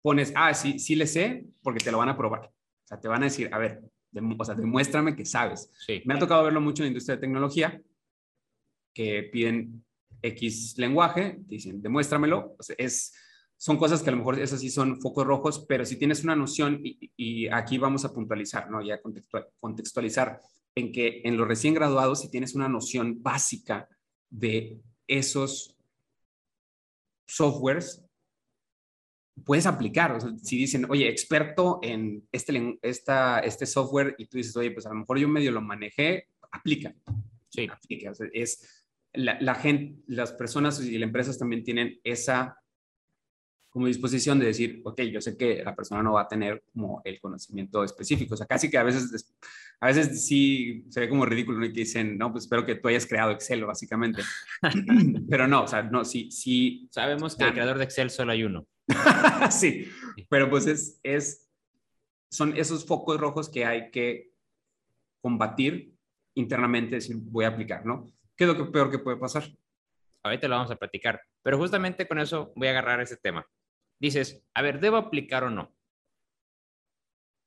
pones, 0.03 0.33
ah, 0.37 0.53
sí, 0.53 0.79
sí 0.79 0.95
le 0.95 1.07
sé, 1.07 1.47
porque 1.62 1.83
te 1.83 1.91
lo 1.91 1.99
van 1.99 2.11
a 2.11 2.17
probar. 2.17 2.47
O 2.47 2.87
sea, 2.87 3.00
te 3.00 3.09
van 3.09 3.23
a 3.23 3.26
decir, 3.26 3.49
a 3.53 3.59
ver, 3.59 3.83
o 4.38 4.45
sea, 4.45 4.55
demuéstrame 4.55 5.17
que 5.17 5.25
sabes. 5.25 5.71
Sí. 5.87 6.03
Me 6.05 6.15
ha 6.15 6.19
tocado 6.19 6.45
verlo 6.45 6.61
mucho 6.61 6.83
en 6.83 6.87
la 6.87 6.88
industria 6.88 7.17
de 7.17 7.23
tecnología, 7.23 7.83
que 8.95 9.25
piden 9.25 9.85
X 10.28 10.75
lenguaje, 10.78 11.38
dicen, 11.40 11.80
demuéstramelo. 11.80 12.56
O 12.59 12.62
sea, 12.62 12.76
es, 12.78 13.12
son 13.56 13.76
cosas 13.76 14.02
que 14.02 14.11
a 14.11 14.12
lo 14.12 14.18
mejor 14.18 14.38
esas 14.38 14.61
sí 14.61 14.71
son 14.71 15.00
focos 15.00 15.26
rojos, 15.26 15.64
pero 15.68 15.85
si 15.85 15.97
tienes 15.97 16.25
una 16.25 16.37
noción, 16.37 16.80
y, 16.83 17.11
y 17.16 17.49
aquí 17.49 17.78
vamos 17.78 18.04
a 18.04 18.12
puntualizar, 18.12 18.71
¿no? 18.71 18.83
Ya 18.83 19.00
contextual, 19.00 19.47
contextualizar 19.61 20.40
en 20.75 20.92
que 20.92 21.23
en 21.25 21.37
los 21.37 21.49
recién 21.49 21.75
graduados, 21.75 22.21
si 22.21 22.30
tienes 22.30 22.54
una 22.54 22.68
noción 22.68 23.23
básica 23.23 23.88
de 24.28 24.78
esos 25.06 25.76
softwares, 27.26 28.04
puedes 29.45 29.66
aplicar. 29.66 30.12
O 30.12 30.21
sea, 30.21 30.30
si 30.42 30.56
dicen, 30.56 30.87
oye, 30.88 31.09
experto 31.09 31.80
en 31.83 32.26
este, 32.33 32.78
esta, 32.83 33.40
este 33.40 33.66
software, 33.66 34.14
y 34.18 34.26
tú 34.26 34.38
dices, 34.38 34.56
oye, 34.56 34.71
pues 34.71 34.87
a 34.87 34.90
lo 34.90 34.97
mejor 34.97 35.18
yo 35.18 35.28
medio 35.28 35.52
lo 35.52 35.61
manejé, 35.61 36.28
aplica. 36.50 36.95
Sí. 37.49 37.68
Aplica. 37.71 38.11
O 38.11 38.14
sea, 38.14 38.28
es 38.33 38.86
la, 39.17 39.39
la, 39.41 39.55
gente, 39.55 40.03
las 40.07 40.33
personas 40.33 40.81
y 40.81 40.99
las 40.99 41.09
empresas 41.09 41.39
también 41.39 41.65
tienen 41.65 42.01
esa 42.05 42.59
como 43.77 43.89
disposición 43.89 44.39
de 44.39 44.47
decir, 44.47 44.81
ok, 44.87 45.03
yo 45.03 45.21
sé 45.21 45.37
que 45.37 45.63
la 45.63 45.77
persona 45.77 46.03
no 46.03 46.15
va 46.15 46.23
a 46.23 46.29
tener 46.29 46.65
como 46.73 47.03
el 47.05 47.21
conocimiento 47.21 47.85
específico. 47.85 48.33
O 48.33 48.37
sea, 48.39 48.47
casi 48.47 48.71
que 48.71 48.79
a 48.79 48.83
veces, 48.83 49.37
a 49.79 49.89
veces 49.89 50.27
sí 50.27 50.87
se 50.89 51.01
ve 51.01 51.11
como 51.11 51.27
ridículo 51.27 51.63
y 51.63 51.75
que 51.75 51.81
dicen, 51.81 52.17
no, 52.17 52.33
pues 52.33 52.45
espero 52.45 52.65
que 52.65 52.77
tú 52.77 52.89
hayas 52.89 53.05
creado 53.05 53.33
Excel, 53.33 53.67
básicamente. 53.67 54.23
pero 55.29 55.47
no, 55.47 55.65
o 55.65 55.67
sea, 55.69 55.83
no, 55.83 56.07
sí, 56.07 56.31
sí. 56.31 56.89
Sabemos 56.91 57.37
que 57.37 57.45
el 57.45 57.53
creador 57.53 57.77
de 57.77 57.85
Excel 57.85 58.09
solo 58.09 58.33
hay 58.33 58.45
uno. 58.45 58.67
sí, 59.51 59.87
pero 60.31 60.49
pues 60.49 60.67
es, 60.67 60.99
es, 61.03 61.47
son 62.31 62.57
esos 62.57 62.87
focos 62.87 63.21
rojos 63.21 63.51
que 63.51 63.67
hay 63.67 63.91
que 63.91 64.33
combatir 65.21 65.93
internamente, 66.35 66.95
decir, 66.95 67.17
voy 67.19 67.45
a 67.45 67.49
aplicar, 67.49 67.85
¿no? 67.85 68.11
¿Qué 68.37 68.45
es 68.45 68.49
lo 68.49 68.57
que 68.57 68.71
peor 68.71 68.90
que 68.90 68.99
puede 68.99 69.16
pasar? 69.16 69.45
Ahorita 70.23 70.49
lo 70.49 70.57
vamos 70.57 70.71
a 70.71 70.76
platicar, 70.76 71.21
pero 71.43 71.57
justamente 71.57 72.07
con 72.07 72.19
eso 72.19 72.52
voy 72.57 72.69
a 72.69 72.71
agarrar 72.73 73.00
ese 73.00 73.16
tema 73.16 73.47
dices, 73.99 74.45
a 74.55 74.62
ver, 74.62 74.81
¿debo 74.81 74.97
aplicar 74.97 75.45
o 75.45 75.50
no? 75.50 75.75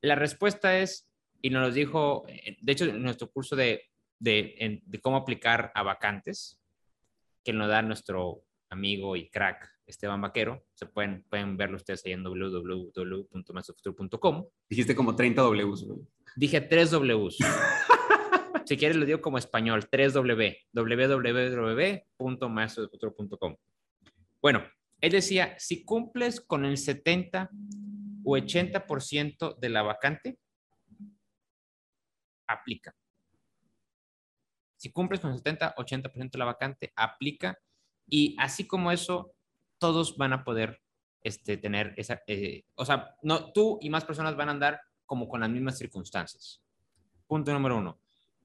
La 0.01 0.15
respuesta 0.15 0.79
es, 0.79 1.09
y 1.41 1.49
nos 1.49 1.67
lo 1.67 1.73
dijo, 1.73 2.25
eh, 2.27 2.57
de 2.59 2.71
hecho, 2.71 2.85
en 2.85 3.01
nuestro 3.01 3.29
curso 3.31 3.55
de, 3.55 3.89
de, 4.19 4.81
de 4.83 5.01
cómo 5.01 5.17
aplicar 5.17 5.71
a 5.75 5.83
vacantes, 5.83 6.59
que 7.43 7.53
nos 7.53 7.69
da 7.69 7.81
nuestro 7.81 8.43
amigo 8.69 9.15
y 9.15 9.29
crack 9.29 9.69
Esteban 9.85 10.21
Vaquero, 10.21 10.65
se 10.73 10.85
pueden, 10.85 11.23
pueden 11.29 11.57
verlo 11.57 11.77
ustedes 11.77 12.05
ahí 12.05 12.11
en. 12.11 12.23
Dijiste 14.69 14.95
como 14.95 15.15
30 15.15 15.41
Ws. 15.41 15.87
Dije 16.35 16.61
3 16.61 16.91
Ws. 16.91 17.37
si 18.69 18.77
quieres 18.77 18.95
lo 18.97 19.05
digo 19.07 19.19
como 19.19 19.39
español, 19.39 19.89
3W, 19.89 20.57
www.maestrofuturo.com. 20.73 23.55
Bueno, 24.39 24.63
él 25.01 25.11
decía, 25.11 25.55
si 25.57 25.83
cumples 25.83 26.39
con 26.39 26.65
el 26.65 26.77
70 26.77 27.49
o 28.23 28.37
80% 28.37 29.57
de 29.57 29.69
la 29.69 29.81
vacante, 29.81 30.37
aplica. 32.45 32.95
Si 34.75 34.91
cumples 34.91 35.19
con 35.19 35.31
el 35.31 35.37
70, 35.37 35.73
80% 35.73 36.29
de 36.29 36.37
la 36.37 36.45
vacante, 36.45 36.93
aplica. 36.95 37.57
Y 38.07 38.35
así 38.37 38.67
como 38.67 38.91
eso, 38.91 39.33
todos 39.79 40.15
van 40.15 40.33
a 40.33 40.43
poder 40.43 40.79
este, 41.23 41.57
tener 41.57 41.95
esa, 41.97 42.21
eh, 42.27 42.65
o 42.75 42.85
sea, 42.85 43.15
no, 43.23 43.51
tú 43.51 43.79
y 43.81 43.89
más 43.89 44.05
personas 44.05 44.35
van 44.35 44.49
a 44.49 44.51
andar 44.51 44.79
como 45.07 45.27
con 45.27 45.39
las 45.39 45.49
mismas 45.49 45.75
circunstancias. 45.75 46.61
Punto 47.25 47.51
número 47.51 47.75
uno. 47.75 47.99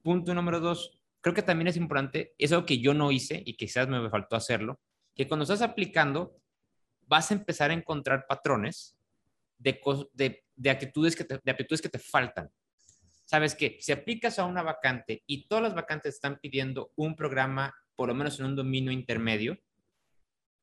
Punto 0.05 0.35
número 0.35 0.59
dos, 0.59 0.99
creo 1.19 1.33
que 1.33 1.41
también 1.41 1.67
es 1.67 1.77
importante, 1.77 2.35
es 2.37 2.51
algo 2.51 2.67
que 2.67 2.77
yo 2.77 2.93
no 2.93 3.11
hice 3.11 3.41
y 3.43 3.57
quizás 3.57 3.87
me 3.87 4.07
faltó 4.11 4.35
hacerlo, 4.35 4.79
que 5.15 5.27
cuando 5.27 5.45
estás 5.45 5.63
aplicando, 5.63 6.37
vas 7.07 7.31
a 7.31 7.33
empezar 7.33 7.71
a 7.71 7.73
encontrar 7.73 8.27
patrones 8.27 8.99
de, 9.57 9.81
de, 10.13 10.69
actitudes, 10.69 11.15
que 11.15 11.23
te, 11.23 11.39
de 11.43 11.51
actitudes 11.51 11.81
que 11.81 11.89
te 11.89 11.97
faltan. 11.97 12.51
Sabes 13.25 13.55
que 13.55 13.79
si 13.81 13.93
aplicas 13.93 14.37
a 14.37 14.45
una 14.45 14.61
vacante 14.61 15.23
y 15.25 15.47
todas 15.47 15.63
las 15.63 15.73
vacantes 15.73 16.13
están 16.13 16.37
pidiendo 16.39 16.91
un 16.95 17.15
programa, 17.15 17.73
por 17.95 18.07
lo 18.07 18.13
menos 18.13 18.39
en 18.39 18.45
un 18.45 18.55
dominio 18.55 18.91
intermedio, 18.91 19.57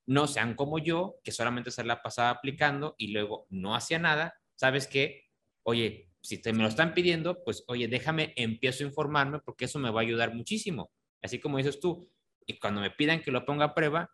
no 0.07 0.29
sean 0.29 0.55
como 0.55 0.79
yo, 0.79 1.17
que 1.25 1.33
solamente 1.33 1.73
se 1.73 1.83
la 1.83 2.01
pasaba 2.01 2.31
aplicando 2.31 2.95
y 2.97 3.09
luego 3.09 3.49
no 3.51 3.75
hacía 3.75 3.99
nada, 3.99 4.41
sabes 4.55 4.87
que, 4.87 5.33
oye, 5.65 6.12
si 6.23 6.39
te 6.39 6.53
me 6.53 6.63
lo 6.63 6.69
están 6.69 6.95
pidiendo, 6.95 7.43
pues 7.45 7.65
oye, 7.67 7.89
déjame, 7.89 8.33
empiezo 8.37 8.85
a 8.85 8.87
informarme 8.87 9.41
porque 9.41 9.65
eso 9.65 9.79
me 9.79 9.91
va 9.91 10.01
a 10.01 10.05
ayudar 10.05 10.35
muchísimo. 10.35 10.91
Así 11.21 11.41
como 11.41 11.59
dices 11.59 11.81
tú, 11.81 12.09
y 12.47 12.59
cuando 12.59 12.81
me 12.81 12.91
pidan 12.91 13.23
que 13.23 13.33
lo 13.33 13.45
ponga 13.45 13.67
a 13.67 13.75
prueba, 13.75 14.11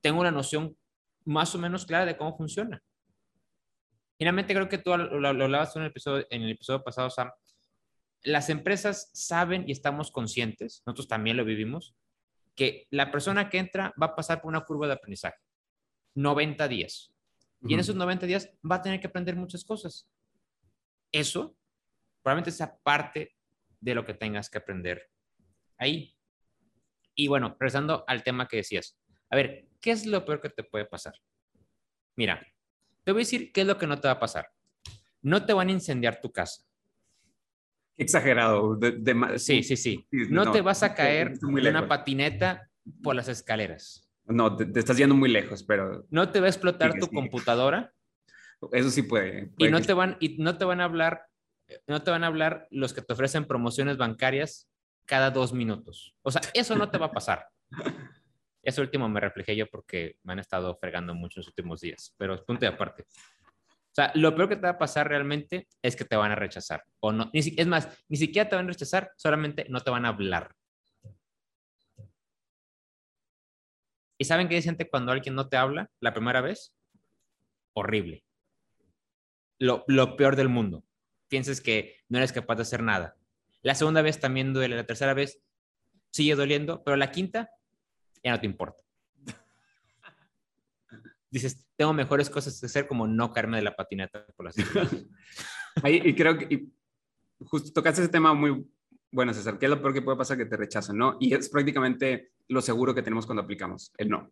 tengo 0.00 0.20
una 0.20 0.30
noción 0.30 0.76
más 1.24 1.54
o 1.54 1.58
menos 1.58 1.84
clara 1.84 2.06
de 2.06 2.16
cómo 2.16 2.36
funciona. 2.36 2.82
Finalmente, 4.18 4.54
creo 4.54 4.68
que 4.68 4.78
tú 4.78 4.96
lo, 4.96 5.28
hablabas 5.28 5.74
en 5.74 5.82
el, 5.82 5.88
episodio, 5.88 6.26
en 6.30 6.42
el 6.42 6.50
episodio 6.50 6.82
pasado, 6.84 7.10
Sam. 7.10 7.30
Las 8.22 8.48
empresas 8.48 9.10
saben 9.12 9.64
y 9.66 9.72
estamos 9.72 10.12
conscientes, 10.12 10.82
nosotros 10.86 11.08
también 11.08 11.36
lo 11.36 11.44
vivimos, 11.44 11.96
que 12.54 12.86
la 12.90 13.10
persona 13.10 13.48
que 13.48 13.58
entra 13.58 13.92
va 14.00 14.06
a 14.06 14.14
pasar 14.14 14.40
por 14.40 14.48
una 14.48 14.64
curva 14.64 14.86
de 14.86 14.92
aprendizaje. 14.92 15.38
90 16.14 16.68
días. 16.68 17.12
Y 17.62 17.74
en 17.74 17.80
esos 17.80 17.96
90 17.96 18.26
días 18.26 18.50
va 18.68 18.76
a 18.76 18.82
tener 18.82 19.00
que 19.00 19.06
aprender 19.06 19.34
muchas 19.34 19.64
cosas. 19.64 20.08
Eso 21.12 21.56
probablemente 22.22 22.50
sea 22.50 22.78
parte 22.82 23.36
de 23.80 23.94
lo 23.94 24.04
que 24.04 24.14
tengas 24.14 24.48
que 24.48 24.58
aprender 24.58 25.10
ahí. 25.76 26.16
Y 27.14 27.28
bueno, 27.28 27.56
regresando 27.58 28.04
al 28.06 28.22
tema 28.22 28.48
que 28.48 28.58
decías. 28.58 28.98
A 29.30 29.36
ver, 29.36 29.68
¿qué 29.80 29.90
es 29.90 30.06
lo 30.06 30.24
peor 30.24 30.40
que 30.40 30.48
te 30.48 30.64
puede 30.64 30.86
pasar? 30.86 31.14
Mira, 32.16 32.46
te 33.04 33.12
voy 33.12 33.20
a 33.20 33.24
decir 33.24 33.52
qué 33.52 33.62
es 33.62 33.66
lo 33.66 33.78
que 33.78 33.86
no 33.86 34.00
te 34.00 34.08
va 34.08 34.14
a 34.14 34.20
pasar. 34.20 34.50
No 35.20 35.44
te 35.44 35.52
van 35.52 35.68
a 35.68 35.72
incendiar 35.72 36.20
tu 36.20 36.32
casa. 36.32 36.62
Exagerado. 37.96 38.78
sí, 39.36 39.62
sí, 39.62 39.76
sí. 39.76 40.06
No, 40.10 40.50
te 40.50 40.60
vas 40.60 40.82
a 40.82 40.94
caer 40.94 41.38
de 41.38 41.46
una 41.46 41.88
patineta 41.88 42.70
por 43.02 43.14
las 43.14 43.28
escaleras. 43.28 44.08
No, 44.24 44.56
te, 44.56 44.78
estás 44.78 44.96
yendo 44.96 45.14
muy 45.14 45.30
lejos, 45.30 45.62
pero... 45.62 46.06
No 46.10 46.30
te 46.30 46.40
va 46.40 46.46
a 46.46 46.48
explotar 46.48 46.98
tu 46.98 47.08
computadora. 47.08 47.92
Eso 48.70 48.90
sí 48.90 49.02
puede. 49.02 49.50
y, 49.58 49.68
no 49.68 49.80
te 49.80 49.92
van, 49.92 50.16
y 50.20 50.36
no 50.38 50.56
te 50.56 50.64
van 50.64 50.80
a 50.80 50.84
hablar, 50.84 51.26
no 51.86 52.02
te 52.02 52.10
van 52.10 52.24
a 52.24 52.28
hablar 52.28 52.68
los 52.70 52.92
que 52.92 53.02
te 53.02 53.12
ofrecen 53.12 53.46
promociones 53.46 53.96
bancarias 53.96 54.68
cada 55.06 55.30
dos 55.30 55.52
minutos. 55.52 56.14
O 56.22 56.30
sea, 56.30 56.42
eso 56.54 56.76
no 56.76 56.90
te 56.90 56.98
va 56.98 57.06
a 57.06 57.12
pasar. 57.12 57.46
Eso 58.64 58.80
último 58.80 59.08
me 59.08 59.18
reflejé 59.18 59.56
yo 59.56 59.66
porque 59.66 60.18
me 60.22 60.34
han 60.34 60.38
estado 60.38 60.76
fregando 60.76 61.14
mucho 61.14 61.40
en 61.40 61.42
los 61.42 61.48
últimos 61.48 61.80
días, 61.80 62.14
pero 62.16 62.34
es 62.34 62.42
punto 62.42 62.60
de 62.60 62.68
aparte. 62.68 63.02
O 63.02 63.94
sea, 63.94 64.12
lo 64.14 64.34
peor 64.36 64.48
que 64.48 64.54
te 64.56 64.62
va 64.62 64.70
a 64.70 64.78
pasar 64.78 65.08
realmente 65.08 65.66
es 65.82 65.96
que 65.96 66.04
te 66.04 66.14
van 66.14 66.30
a 66.30 66.36
rechazar. 66.36 66.84
O 67.00 67.10
no, 67.12 67.28
es 67.32 67.66
más, 67.66 67.88
ni 68.08 68.16
siquiera 68.16 68.48
te 68.48 68.54
van 68.54 68.66
a 68.66 68.68
rechazar, 68.68 69.10
solamente 69.16 69.66
no 69.68 69.80
te 69.80 69.90
van 69.90 70.06
a 70.06 70.10
hablar. 70.10 70.54
¿Y 74.16 74.24
saben 74.24 74.48
qué 74.48 74.54
dicen 74.54 74.78
cuando 74.88 75.10
alguien 75.10 75.34
no 75.34 75.48
te 75.48 75.56
habla 75.56 75.90
la 75.98 76.14
primera 76.14 76.40
vez? 76.40 76.74
Horrible. 77.74 78.24
Lo, 79.62 80.16
peor 80.16 80.34
del 80.34 80.48
mundo. 80.48 80.84
Piensas 81.28 81.60
que 81.60 81.96
no 82.08 82.18
eres 82.18 82.32
capaz 82.32 82.56
de 82.56 82.62
hacer 82.62 82.82
nada. 82.82 83.16
La 83.62 83.74
segunda 83.74 84.02
vez 84.02 84.18
también 84.18 84.52
duele, 84.52 84.74
la 84.74 84.86
tercera 84.86 85.14
vez 85.14 85.40
sigue 86.10 86.34
doliendo, 86.34 86.82
pero 86.82 86.96
la 86.96 87.12
quinta 87.12 87.50
ya 88.24 88.32
no 88.32 88.40
te 88.40 88.46
importa. 88.46 88.82
Dices, 91.30 91.64
tengo 91.76 91.92
mejores 91.92 92.28
cosas 92.28 92.58
que 92.58 92.66
hacer 92.66 92.88
como 92.88 93.06
no 93.06 93.32
caerme 93.32 93.58
de 93.58 93.62
la 93.62 93.76
patineta 93.76 94.26
por 94.36 94.46
las 94.46 94.56
y 95.84 96.14
creo 96.14 96.36
que 96.36 96.66
justo 97.38 97.72
tocaste 97.72 98.02
ese 98.02 98.10
tema 98.10 98.34
muy 98.34 98.66
bueno, 99.12 99.34
César, 99.34 99.58
¿qué 99.58 99.66
es 99.66 99.70
lo 99.70 99.80
peor 99.80 99.92
que 99.92 100.02
puede 100.02 100.16
pasar 100.16 100.38
que 100.38 100.46
te 100.46 100.56
rechazan, 100.56 100.96
no? 100.96 101.18
Y 101.20 101.34
es 101.34 101.50
prácticamente 101.50 102.32
lo 102.48 102.62
seguro 102.62 102.94
que 102.94 103.02
tenemos 103.02 103.26
cuando 103.26 103.42
aplicamos, 103.42 103.92
el 103.98 104.08
no, 104.08 104.30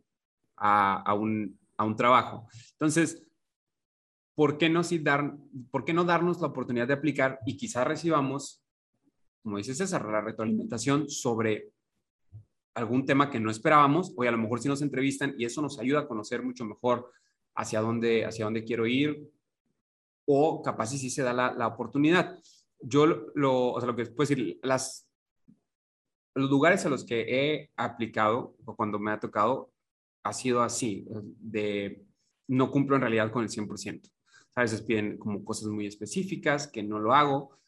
a, 0.57 1.15
un, 1.15 1.59
a 1.77 1.85
un 1.85 1.97
trabajo. 1.97 2.49
Entonces, 2.73 3.23
¿por 4.41 4.57
qué, 4.57 4.71
no 4.71 4.83
si 4.83 4.99
dar, 4.99 5.37
¿por 5.71 5.85
qué 5.85 5.93
no 5.93 6.03
darnos 6.03 6.41
la 6.41 6.47
oportunidad 6.47 6.89
de 6.89 6.95
aplicar 6.95 7.41
y 7.45 7.59
quizás 7.59 7.87
recibamos, 7.87 8.65
como 9.43 9.59
dice 9.59 9.75
César, 9.75 10.03
la 10.07 10.23
retroalimentación 10.23 11.11
sobre 11.11 11.75
algún 12.73 13.05
tema 13.05 13.29
que 13.29 13.39
no 13.39 13.51
esperábamos, 13.51 14.15
o 14.17 14.23
a 14.23 14.31
lo 14.31 14.39
mejor 14.39 14.59
si 14.61 14.69
nos 14.69 14.81
entrevistan 14.81 15.35
y 15.37 15.45
eso 15.45 15.61
nos 15.61 15.79
ayuda 15.79 16.01
a 16.01 16.09
conocer 16.09 16.43
mucho 16.43 16.65
mejor 16.65 17.13
hacia 17.55 17.83
dónde, 17.83 18.25
hacia 18.25 18.47
dónde 18.47 18.65
quiero 18.65 18.87
ir, 18.87 19.31
o 20.25 20.63
capaz 20.63 20.87
si 20.87 20.97
sí 20.97 21.11
se 21.11 21.23
da 21.23 21.35
la, 21.35 21.53
la 21.53 21.67
oportunidad. 21.67 22.39
Yo 22.81 23.05
lo, 23.35 23.73
o 23.73 23.79
sea, 23.79 23.89
lo 23.89 23.95
que 23.95 24.07
puedo 24.07 24.27
decir, 24.27 24.59
las, 24.63 25.07
los 26.35 26.49
lugares 26.49 26.87
a 26.87 26.89
los 26.89 27.05
que 27.05 27.27
he 27.29 27.71
aplicado, 27.77 28.57
o 28.65 28.75
cuando 28.75 28.99
me 28.99 29.11
ha 29.11 29.21
tocado, 29.21 29.71
ha 30.23 30.33
sido 30.33 30.63
así, 30.63 31.07
de 31.11 32.07
no 32.49 32.71
cumplo 32.71 32.97
en 32.97 33.03
realidad 33.03 33.31
con 33.31 33.43
el 33.43 33.51
100%. 33.51 34.11
A 34.55 34.63
veces 34.63 34.83
piden 34.83 35.19
como 35.19 35.45
cosas 35.45 35.69
muy 35.69 35.87
específicas 35.87 36.67
que 36.67 36.83
no 36.83 36.99
lo 36.99 37.15
hago. 37.15 37.59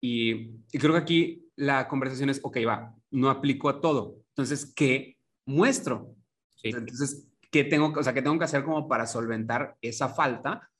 Y, 0.00 0.50
y 0.72 0.78
creo 0.78 0.92
que 0.92 0.98
aquí 0.98 1.48
la 1.56 1.88
conversación 1.88 2.30
es, 2.30 2.40
ok, 2.42 2.58
va, 2.66 2.94
no 3.10 3.30
aplico 3.30 3.68
a 3.68 3.80
todo. 3.80 4.22
Entonces, 4.30 4.72
¿qué 4.74 5.18
muestro? 5.46 6.16
Sí. 6.56 6.70
Entonces, 6.70 7.28
¿qué 7.50 7.64
tengo, 7.64 7.92
o 7.96 8.02
sea, 8.02 8.14
¿qué 8.14 8.22
tengo 8.22 8.38
que 8.38 8.44
hacer 8.44 8.64
como 8.64 8.88
para 8.88 9.06
solventar 9.06 9.76
esa 9.80 10.08
falta 10.08 10.70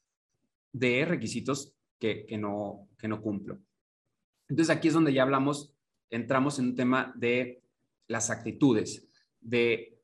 de 0.73 1.05
requisitos 1.05 1.75
que, 1.99 2.25
que, 2.27 2.39
no, 2.39 2.89
que 2.99 3.09
no 3.09 3.21
cumplo? 3.21 3.59
Entonces, 4.49 4.75
aquí 4.75 4.89
es 4.89 4.95
donde 4.95 5.13
ya 5.13 5.23
hablamos, 5.23 5.75
entramos 6.11 6.59
en 6.59 6.67
un 6.67 6.77
tema 6.77 7.13
de 7.15 7.63
las 8.09 8.31
actitudes, 8.31 9.07
de 9.41 10.02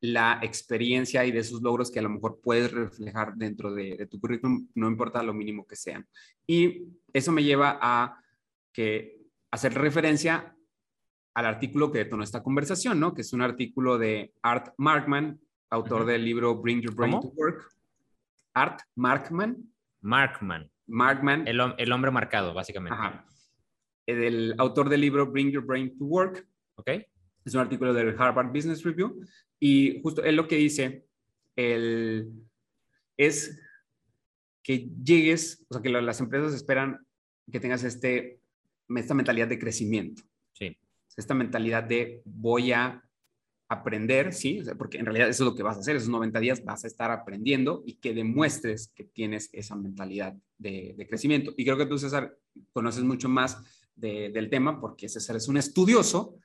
la 0.00 0.38
experiencia 0.42 1.24
y 1.24 1.30
de 1.30 1.40
esos 1.40 1.60
logros 1.60 1.90
que 1.90 1.98
a 1.98 2.02
lo 2.02 2.08
mejor 2.08 2.40
puedes 2.42 2.72
reflejar 2.72 3.34
dentro 3.34 3.72
de, 3.74 3.96
de, 3.96 4.06
tu 4.06 4.18
currículum, 4.18 4.66
no 4.74 4.88
importa 4.88 5.22
lo 5.22 5.34
mínimo 5.34 5.66
que 5.66 5.76
sean. 5.76 6.06
Y 6.46 6.84
eso 7.12 7.32
me 7.32 7.44
lleva 7.44 7.78
a 7.80 8.18
que 8.72 9.20
hacer 9.50 9.74
referencia 9.74 10.56
al 11.34 11.46
artículo 11.46 11.92
que 11.92 11.98
detonó 11.98 12.22
esta 12.22 12.42
conversación, 12.42 12.98
¿no? 12.98 13.14
Que 13.14 13.22
es 13.22 13.32
un 13.32 13.42
artículo 13.42 13.98
de 13.98 14.32
Art 14.42 14.74
Markman, 14.78 15.40
autor 15.68 16.02
uh 16.02 16.04
-huh. 16.04 16.08
del 16.08 16.24
libro 16.24 16.56
Bring 16.56 16.80
Your 16.80 16.94
Brain 16.94 17.12
¿Cómo? 17.12 17.22
to 17.22 17.34
Work. 17.36 17.72
Art 18.54 18.80
Markman. 18.96 19.56
Markman. 20.00 20.70
Markman. 20.86 21.46
El, 21.46 21.60
el 21.78 21.92
hombre 21.92 22.10
marcado, 22.10 22.52
básicamente. 22.52 22.98
Ajá. 22.98 23.24
El 24.06 24.54
autor 24.58 24.88
del 24.88 25.02
libro 25.02 25.26
Bring 25.26 25.50
Your 25.52 25.64
Brain 25.64 25.96
to 25.96 26.04
Work. 26.04 26.46
Ok. 26.74 26.90
Es 27.50 27.54
un 27.54 27.62
artículo 27.62 27.92
del 27.92 28.14
Harvard 28.16 28.52
Business 28.52 28.84
Review. 28.84 29.26
Y 29.58 30.00
justo 30.02 30.22
él 30.22 30.36
lo 30.36 30.46
que 30.46 30.54
dice 30.54 31.04
el, 31.56 32.30
es 33.16 33.60
que 34.62 34.88
llegues, 35.02 35.66
o 35.68 35.74
sea, 35.74 35.82
que 35.82 35.88
las 35.88 36.20
empresas 36.20 36.54
esperan 36.54 37.04
que 37.50 37.58
tengas 37.58 37.82
este, 37.82 38.38
esta 38.94 39.14
mentalidad 39.14 39.48
de 39.48 39.58
crecimiento. 39.58 40.22
Sí. 40.52 40.78
Esta 41.16 41.34
mentalidad 41.34 41.82
de 41.82 42.22
voy 42.24 42.70
a 42.70 43.02
aprender, 43.68 44.32
¿sí? 44.32 44.60
O 44.60 44.64
sea, 44.66 44.76
porque 44.76 44.98
en 44.98 45.06
realidad 45.06 45.28
eso 45.28 45.42
es 45.42 45.50
lo 45.50 45.56
que 45.56 45.64
vas 45.64 45.76
a 45.76 45.80
hacer, 45.80 45.96
esos 45.96 46.08
90 46.08 46.38
días 46.38 46.64
vas 46.64 46.84
a 46.84 46.86
estar 46.86 47.10
aprendiendo 47.10 47.82
y 47.84 47.94
que 47.94 48.14
demuestres 48.14 48.92
que 48.94 49.02
tienes 49.02 49.50
esa 49.52 49.74
mentalidad 49.74 50.36
de, 50.56 50.94
de 50.96 51.06
crecimiento. 51.08 51.52
Y 51.56 51.64
creo 51.64 51.76
que 51.76 51.86
tú, 51.86 51.98
César, 51.98 52.32
conoces 52.72 53.02
mucho 53.02 53.28
más 53.28 53.58
de, 53.96 54.30
del 54.30 54.48
tema 54.50 54.80
porque 54.80 55.08
César 55.08 55.34
es 55.34 55.48
un 55.48 55.56
estudioso 55.56 56.38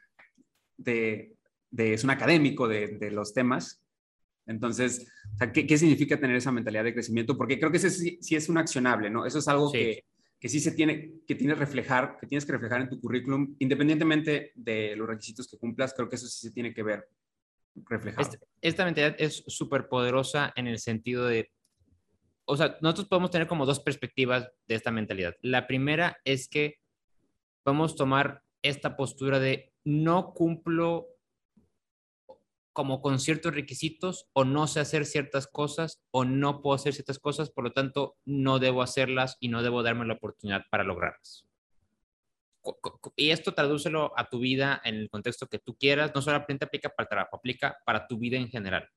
de, 0.77 1.36
de, 1.72 1.94
es 1.94 2.03
un 2.03 2.10
académico 2.10 2.67
de, 2.67 2.98
de 2.98 3.12
los 3.12 3.34
temas. 3.34 3.82
Entonces, 4.48 5.08
o 5.34 5.38
sea, 5.38 5.51
¿qué, 5.51 5.65
¿qué, 5.65 5.77
significa 5.77 6.20
tener 6.20 6.36
esa 6.36 6.51
mentalidad 6.51 6.84
de 6.84 6.94
crecimiento? 6.94 7.38
Porque 7.38 7.60
creo 7.60 7.72
que 7.72 7.77
ese 7.77 7.89
sí, 7.89 8.17
sí 8.22 8.36
es 8.36 8.48
un 8.50 8.58
accionable, 8.58 9.10
¿no? 9.10 9.25
Eso 9.25 9.39
es 9.39 9.48
algo 9.48 9.70
sí. 9.70 9.77
que, 9.77 10.05
que 10.39 10.50
sí 10.50 10.60
se 10.60 10.72
tiene, 10.72 11.13
que 11.27 11.36
tienes 11.36 11.58
reflejar, 11.58 12.17
que 12.20 12.27
tienes 12.27 12.46
que 12.46 12.51
reflejar 12.51 12.82
en 12.82 12.89
tu 12.89 13.00
currículum, 13.00 13.55
independientemente 13.60 14.51
de 14.55 14.96
los 14.96 15.08
requisitos 15.08 15.48
que 15.48 15.58
cumplas, 15.58 15.94
creo 15.94 16.08
que 16.08 16.17
eso 16.17 16.27
sí 16.27 16.48
se 16.48 16.53
tiene 16.53 16.74
que 16.74 16.84
ver 16.84 17.10
reflejado. 17.75 18.22
Esta, 18.22 18.46
esta 18.62 18.86
mentalidad 18.86 19.15
es 19.20 19.44
súper 19.48 19.88
poderosa 19.88 20.53
en 20.55 20.67
el 20.67 20.79
sentido 20.79 21.25
de, 21.25 21.51
o 22.46 22.55
sea, 22.55 22.77
nosotros 22.82 23.08
podemos 23.08 23.32
tener 23.32 23.48
como 23.48 23.65
dos 23.65 23.79
perspectivas 23.79 24.50
de 24.67 24.75
esta 24.75 24.91
mentalidad. 24.91 25.36
La 25.41 25.67
primera 25.67 26.17
es 26.24 26.48
que 26.48 26.79
podemos 27.63 27.96
tomar 27.96 28.44
esta 28.62 28.96
postura 28.96 29.39
de 29.39 29.74
no 29.86 30.34
cumplo 30.34 31.08
como 32.74 33.01
con 33.01 33.20
ciertos 33.20 33.56
requisitos 33.56 34.27
o 34.34 34.44
no 34.44 34.68
sé 34.68 34.82
hacer 34.82 35.06
ciertas 35.06 35.48
cosas 35.48 36.04
o 36.12 36.25
no 36.25 36.62
puedo 36.62 36.75
hacer 36.75 36.94
ciertas 36.94 37.20
cosas, 37.20 37.50
por 37.50 37.63
lo 37.63 37.72
tanto 37.72 38.18
no 38.25 38.60
debo 38.60 38.82
hacerlas 38.82 39.38
y 39.39 39.48
no 39.48 39.63
debo 39.63 39.82
darme 39.82 40.06
la 40.06 40.15
oportunidad 40.15 40.65
para 40.70 40.84
lograrlas. 40.84 41.46
Y 43.15 43.30
esto 43.30 43.54
tradúcelo 43.54 44.12
a 44.17 44.30
tu 44.30 44.39
vida 44.39 44.82
en 44.84 44.95
el 44.95 45.10
contexto 45.10 45.48
que 45.48 45.60
tú 45.60 45.78
quieras, 45.78 46.12
no 46.13 46.21
solamente 46.21 46.65
aplica 46.65 46.89
para 46.89 47.06
el 47.06 47.10
trabajo, 47.10 47.38
aplica 47.38 47.78
para 47.86 48.08
tu 48.08 48.17
vida 48.17 48.38
en 48.38 48.50
general. 48.50 48.89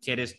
Si 0.00 0.12
eres 0.12 0.38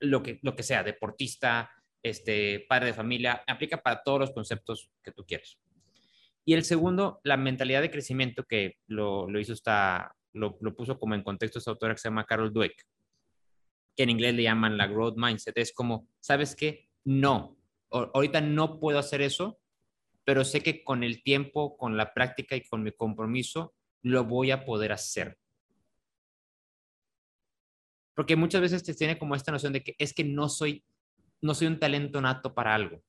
lo 0.00 0.22
que, 0.22 0.40
lo 0.42 0.56
que 0.56 0.64
sea, 0.64 0.82
deportista, 0.82 1.70
este, 2.02 2.66
padre 2.68 2.88
de 2.88 2.94
familia, 2.94 3.44
aplica 3.46 3.82
para 3.82 4.02
todos 4.02 4.18
los 4.18 4.30
conceptos 4.32 4.90
que 5.02 5.12
tú 5.12 5.24
quieras. 5.24 5.58
Y 6.50 6.54
el 6.54 6.64
segundo, 6.64 7.20
la 7.22 7.36
mentalidad 7.36 7.80
de 7.80 7.92
crecimiento 7.92 8.42
que 8.42 8.76
lo, 8.88 9.30
lo 9.30 9.38
hizo 9.38 9.52
esta, 9.52 10.16
lo, 10.32 10.58
lo, 10.60 10.74
puso 10.74 10.98
como 10.98 11.14
en 11.14 11.22
contexto 11.22 11.60
esta 11.60 11.70
autora 11.70 11.94
que 11.94 12.00
se 12.00 12.08
llama 12.08 12.26
Carol 12.26 12.52
Dweck, 12.52 12.88
que 13.96 14.02
en 14.02 14.10
inglés 14.10 14.34
le 14.34 14.42
llaman 14.42 14.76
la 14.76 14.88
growth 14.88 15.14
mindset. 15.16 15.56
Es 15.58 15.72
como, 15.72 16.08
¿sabes 16.18 16.56
qué? 16.56 16.88
No, 17.04 17.56
ahorita 17.92 18.40
no 18.40 18.80
puedo 18.80 18.98
hacer 18.98 19.22
eso, 19.22 19.60
pero 20.24 20.44
sé 20.44 20.60
que 20.60 20.82
con 20.82 21.04
el 21.04 21.22
tiempo, 21.22 21.76
con 21.76 21.96
la 21.96 22.12
práctica 22.12 22.56
y 22.56 22.64
con 22.64 22.82
mi 22.82 22.90
compromiso, 22.90 23.72
lo 24.02 24.24
voy 24.24 24.50
a 24.50 24.64
poder 24.64 24.90
hacer. 24.90 25.38
Porque 28.16 28.34
muchas 28.34 28.60
veces 28.60 28.82
te 28.82 28.94
tiene 28.94 29.20
como 29.20 29.36
esta 29.36 29.52
noción 29.52 29.72
de 29.72 29.84
que 29.84 29.94
es 29.98 30.12
que 30.12 30.24
no 30.24 30.48
soy, 30.48 30.82
no 31.42 31.54
soy 31.54 31.68
un 31.68 31.78
talento 31.78 32.20
nato 32.20 32.54
para 32.54 32.74
algo. 32.74 33.04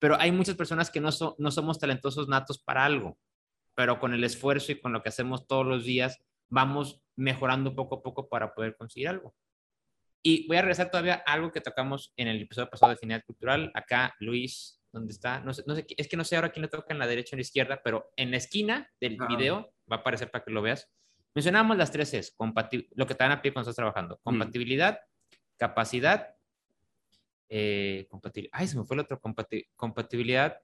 Pero 0.00 0.16
hay 0.18 0.32
muchas 0.32 0.56
personas 0.56 0.90
que 0.90 1.00
no, 1.00 1.12
so, 1.12 1.36
no 1.38 1.52
somos 1.52 1.78
talentosos 1.78 2.26
natos 2.26 2.58
para 2.58 2.84
algo 2.84 3.16
pero 3.80 3.98
con 3.98 4.12
el 4.12 4.22
esfuerzo 4.24 4.72
y 4.72 4.78
con 4.78 4.92
lo 4.92 5.02
que 5.02 5.08
hacemos 5.08 5.46
todos 5.46 5.66
los 5.66 5.86
días, 5.86 6.22
vamos 6.50 7.00
mejorando 7.16 7.74
poco 7.74 7.94
a 7.96 8.02
poco 8.02 8.28
para 8.28 8.54
poder 8.54 8.76
conseguir 8.76 9.08
algo. 9.08 9.34
Y 10.22 10.46
voy 10.48 10.58
a 10.58 10.60
regresar 10.60 10.90
todavía 10.90 11.22
a 11.24 11.32
algo 11.32 11.50
que 11.50 11.62
tocamos 11.62 12.12
en 12.16 12.28
el 12.28 12.42
episodio 12.42 12.68
pasado 12.68 12.90
de 12.90 12.98
Finalidad 12.98 13.24
Cultural. 13.24 13.70
Acá, 13.72 14.14
Luis, 14.20 14.82
¿dónde 14.92 15.12
está? 15.12 15.40
No 15.40 15.54
sé, 15.54 15.62
no 15.66 15.74
sé, 15.74 15.86
es 15.96 16.08
que 16.08 16.16
no 16.18 16.24
sé 16.24 16.36
ahora 16.36 16.50
quién 16.50 16.60
le 16.60 16.68
toca 16.68 16.92
en 16.92 16.98
la 16.98 17.06
derecha 17.06 17.30
o 17.32 17.36
en 17.36 17.38
la 17.38 17.42
izquierda, 17.42 17.80
pero 17.82 18.12
en 18.16 18.30
la 18.30 18.36
esquina 18.36 18.90
del 19.00 19.16
ah. 19.18 19.26
video 19.26 19.72
va 19.90 19.96
a 19.96 20.00
aparecer 20.00 20.30
para 20.30 20.44
que 20.44 20.50
lo 20.50 20.60
veas. 20.60 20.90
Mencionamos 21.34 21.78
las 21.78 21.90
tres 21.90 22.10
Cs, 22.10 22.36
lo 22.96 23.06
que 23.06 23.14
te 23.14 23.24
dan 23.24 23.32
a 23.32 23.40
pie 23.40 23.52
cuando 23.52 23.70
estás 23.70 23.76
trabajando. 23.76 24.20
Compatibilidad, 24.22 24.98
mm. 24.98 25.36
capacidad, 25.56 26.34
eh, 27.50 28.06
compatibilidad. 28.08 28.58
Ay, 28.58 28.68
se 28.68 28.78
me 28.78 28.84
fue 28.84 28.94
el 28.94 29.00
otro, 29.00 29.20
compati 29.20 29.66
compatibilidad, 29.76 30.58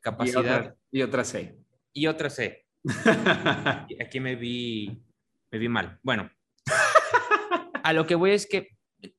capacidad. 0.00 0.36
Y 0.36 0.38
otra, 0.38 0.76
y 0.92 1.02
otra 1.02 1.24
C 1.24 1.58
y 1.98 2.06
otra 2.06 2.30
C. 2.30 2.64
Aquí 4.00 4.20
me 4.20 4.36
vi, 4.36 5.02
me 5.50 5.58
vi 5.58 5.68
mal. 5.68 5.98
Bueno, 6.02 6.30
a 7.82 7.92
lo 7.92 8.06
que 8.06 8.14
voy 8.14 8.30
es 8.30 8.46
que, 8.46 8.68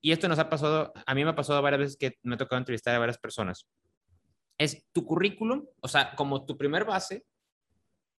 y 0.01 0.11
esto 0.11 0.27
nos 0.27 0.39
ha 0.39 0.49
pasado, 0.49 0.93
a 1.05 1.15
mí 1.15 1.23
me 1.23 1.31
ha 1.31 1.35
pasado 1.35 1.61
varias 1.61 1.79
veces 1.79 1.97
que 1.97 2.17
me 2.23 2.35
ha 2.35 2.37
tocado 2.37 2.57
entrevistar 2.57 2.95
a 2.95 2.99
varias 2.99 3.17
personas, 3.17 3.67
es 4.57 4.85
tu 4.91 5.05
currículum, 5.05 5.65
o 5.81 5.87
sea, 5.87 6.15
como 6.15 6.45
tu 6.45 6.57
primer 6.57 6.85
base 6.85 7.25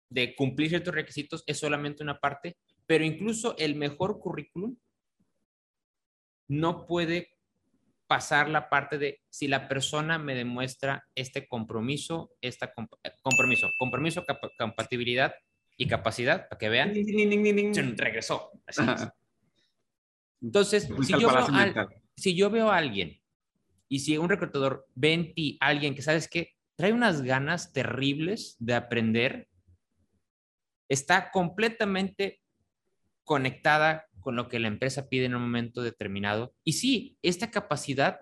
de 0.09 0.35
cumplir 0.35 0.69
ciertos 0.69 0.95
requisitos 0.95 1.45
es 1.47 1.59
solamente 1.59 2.03
una 2.03 2.19
parte, 2.19 2.57
pero 2.87 3.05
incluso 3.05 3.57
el 3.59 3.77
mejor 3.77 4.19
currículum 4.19 4.77
no 6.49 6.87
puede 6.87 7.31
pasar 8.11 8.49
la 8.49 8.69
parte 8.69 8.99
de 8.99 9.23
si 9.31 9.47
la 9.47 9.69
persona 9.69 10.19
me 10.19 10.35
demuestra 10.35 11.07
este 11.15 11.47
compromiso, 11.47 12.33
esta 12.41 12.73
comp 12.73 12.93
compromiso, 13.23 13.71
compromiso, 13.79 14.25
cap 14.25 14.41
compatibilidad 14.59 15.33
y 15.77 15.87
capacidad, 15.87 16.49
para 16.49 16.59
que 16.59 16.69
vean, 16.69 16.93
regresó. 17.97 18.51
Así 18.67 18.83
es. 18.83 19.09
Entonces, 20.43 20.89
si 21.03 21.21
yo, 21.21 21.31
al, 21.31 21.89
si 22.17 22.35
yo, 22.35 22.51
veo 22.51 22.73
a 22.73 22.79
alguien 22.79 23.21
y 23.89 24.01
si 24.01 24.19
un 24.19 24.29
reclutador 24.29 24.89
ve 24.97 25.13
en 25.13 25.33
ti 25.33 25.57
a 25.61 25.69
alguien 25.69 25.95
que 25.95 26.03
sabes 26.03 26.27
que 26.27 26.57
trae 26.75 26.93
unas 26.93 27.23
ganas 27.23 27.73
terribles 27.73 28.57
de 28.59 28.75
aprender, 28.75 29.49
está 30.89 31.31
completamente 31.31 32.43
conectada 33.23 34.09
con 34.21 34.37
lo 34.37 34.49
que 34.49 34.59
la 34.59 34.69
empresa 34.69 35.09
pide 35.09 35.27
en 35.27 35.35
un 35.35 35.43
momento 35.43 35.83
determinado. 35.83 36.55
Y 36.65 36.75
sí, 36.75 37.17
esta 37.23 37.51
capacidad 37.51 38.21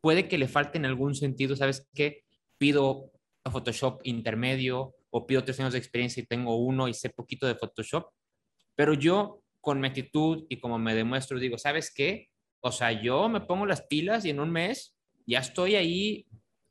puede 0.00 0.28
que 0.28 0.38
le 0.38 0.48
falte 0.48 0.78
en 0.78 0.86
algún 0.86 1.14
sentido, 1.14 1.56
¿sabes 1.56 1.88
qué? 1.94 2.24
Pido 2.58 3.10
a 3.44 3.50
Photoshop 3.50 4.00
intermedio 4.04 4.94
o 5.10 5.26
pido 5.26 5.44
tres 5.44 5.60
años 5.60 5.72
de 5.72 5.78
experiencia 5.78 6.22
y 6.22 6.26
tengo 6.26 6.56
uno 6.56 6.88
y 6.88 6.94
sé 6.94 7.10
poquito 7.10 7.46
de 7.46 7.54
Photoshop, 7.54 8.10
pero 8.74 8.94
yo 8.94 9.42
con 9.60 9.80
mi 9.80 9.88
actitud 9.88 10.44
y 10.48 10.58
como 10.60 10.78
me 10.78 10.94
demuestro, 10.94 11.38
digo, 11.38 11.58
¿sabes 11.58 11.92
qué? 11.92 12.28
O 12.60 12.72
sea, 12.72 12.92
yo 12.92 13.28
me 13.28 13.40
pongo 13.40 13.66
las 13.66 13.82
pilas 13.82 14.24
y 14.24 14.30
en 14.30 14.40
un 14.40 14.50
mes 14.50 14.96
ya 15.26 15.40
estoy 15.40 15.74
ahí 15.74 16.26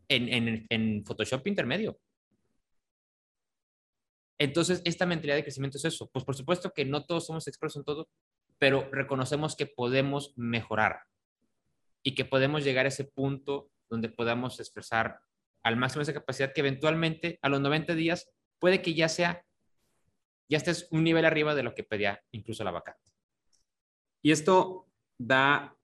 en, 0.08 0.30
en, 0.30 0.66
en 0.70 1.06
Photoshop 1.06 1.46
intermedio. 1.48 2.00
Entonces, 4.38 4.82
esta 4.86 5.06
mentalidad 5.06 5.36
de 5.36 5.44
crecimiento 5.44 5.78
es 5.78 5.86
eso. 5.86 6.10
Pues 6.12 6.26
por 6.26 6.36
supuesto 6.36 6.72
que 6.72 6.86
no 6.86 7.06
todos 7.06 7.26
somos 7.26 7.48
expertos 7.48 7.78
en 7.78 7.84
todo, 7.84 8.10
pero 8.58 8.90
reconocemos 8.92 9.56
que 9.56 9.66
podemos 9.66 10.34
mejorar 10.38 11.02
y 12.04 12.16
que 12.16 12.26
podemos 12.26 12.64
llegar 12.64 12.86
a 12.86 12.90
ese 12.90 13.06
punto 13.06 13.70
donde 13.90 14.10
podamos 14.10 14.60
expresar 14.60 15.20
al 15.64 15.78
máximo 15.78 16.04
esa 16.04 16.14
capacidad 16.14 16.54
que 16.54 16.62
eventualmente 16.62 17.40
a 17.42 17.50
los 17.50 17.60
90 17.60 17.96
días 17.96 18.32
puede 18.60 18.82
que 18.82 18.94
ya 18.94 19.10
sea, 19.10 19.44
ya 20.48 20.58
estés 20.58 20.88
un 20.92 21.04
nivel 21.04 21.26
arriba 21.26 21.56
de 21.56 21.64
lo 21.64 21.74
que 21.74 21.84
pedía 21.84 22.24
incluso 22.32 22.64
la 22.64 22.72
vacante. 22.72 23.12
Y 24.22 24.32
esto 24.32 24.88
da, 25.18 25.76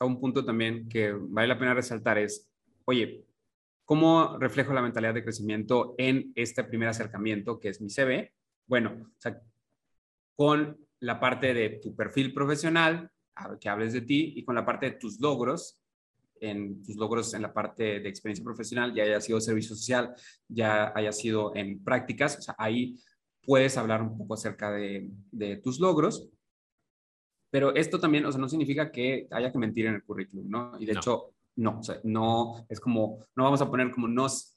un 0.00 0.20
punto 0.20 0.44
también 0.44 0.88
que 0.88 1.12
vale 1.12 1.48
la 1.48 1.58
pena 1.58 1.74
resaltar 1.74 2.18
es, 2.18 2.48
oye, 2.84 3.24
¿cómo 3.84 4.36
reflejo 4.38 4.72
la 4.72 4.82
mentalidad 4.82 5.14
de 5.14 5.22
crecimiento 5.22 5.94
en 5.98 6.32
este 6.34 6.64
primer 6.64 6.88
acercamiento 6.88 7.60
que 7.60 7.68
es 7.68 7.80
mi 7.80 7.88
CV? 7.88 8.32
Bueno, 8.66 9.12
con 10.34 10.78
la 11.02 11.18
parte 11.18 11.52
de 11.52 11.80
tu 11.82 11.94
perfil 11.94 12.32
profesional, 12.32 13.10
que 13.60 13.68
hables 13.68 13.92
de 13.92 14.02
ti, 14.02 14.34
y 14.36 14.44
con 14.44 14.54
la 14.54 14.64
parte 14.64 14.86
de 14.86 14.92
tus 14.92 15.20
logros, 15.20 15.78
en 16.40 16.82
tus 16.82 16.96
logros 16.96 17.34
en 17.34 17.42
la 17.42 17.52
parte 17.52 18.00
de 18.00 18.08
experiencia 18.08 18.44
profesional, 18.44 18.94
ya 18.94 19.02
haya 19.04 19.20
sido 19.20 19.40
servicio 19.40 19.74
social, 19.74 20.14
ya 20.48 20.92
haya 20.94 21.12
sido 21.12 21.54
en 21.56 21.82
prácticas, 21.82 22.38
o 22.38 22.42
sea, 22.42 22.54
ahí 22.58 22.96
puedes 23.44 23.76
hablar 23.76 24.02
un 24.02 24.16
poco 24.16 24.34
acerca 24.34 24.70
de, 24.70 25.10
de 25.30 25.56
tus 25.56 25.80
logros. 25.80 26.28
Pero 27.50 27.74
esto 27.74 27.98
también, 27.98 28.24
o 28.24 28.32
sea, 28.32 28.40
no 28.40 28.48
significa 28.48 28.90
que 28.90 29.26
haya 29.30 29.52
que 29.52 29.58
mentir 29.58 29.86
en 29.86 29.94
el 29.94 30.04
currículum, 30.04 30.48
¿no? 30.48 30.72
Y 30.78 30.86
de 30.86 30.92
hecho, 30.92 31.34
no, 31.56 31.80
o 31.80 31.82
sea, 31.82 32.00
no, 32.04 32.64
es 32.68 32.80
como, 32.80 33.18
no 33.36 33.44
vamos 33.44 33.60
a 33.60 33.68
poner 33.68 33.90
como 33.90 34.08
nos, 34.08 34.56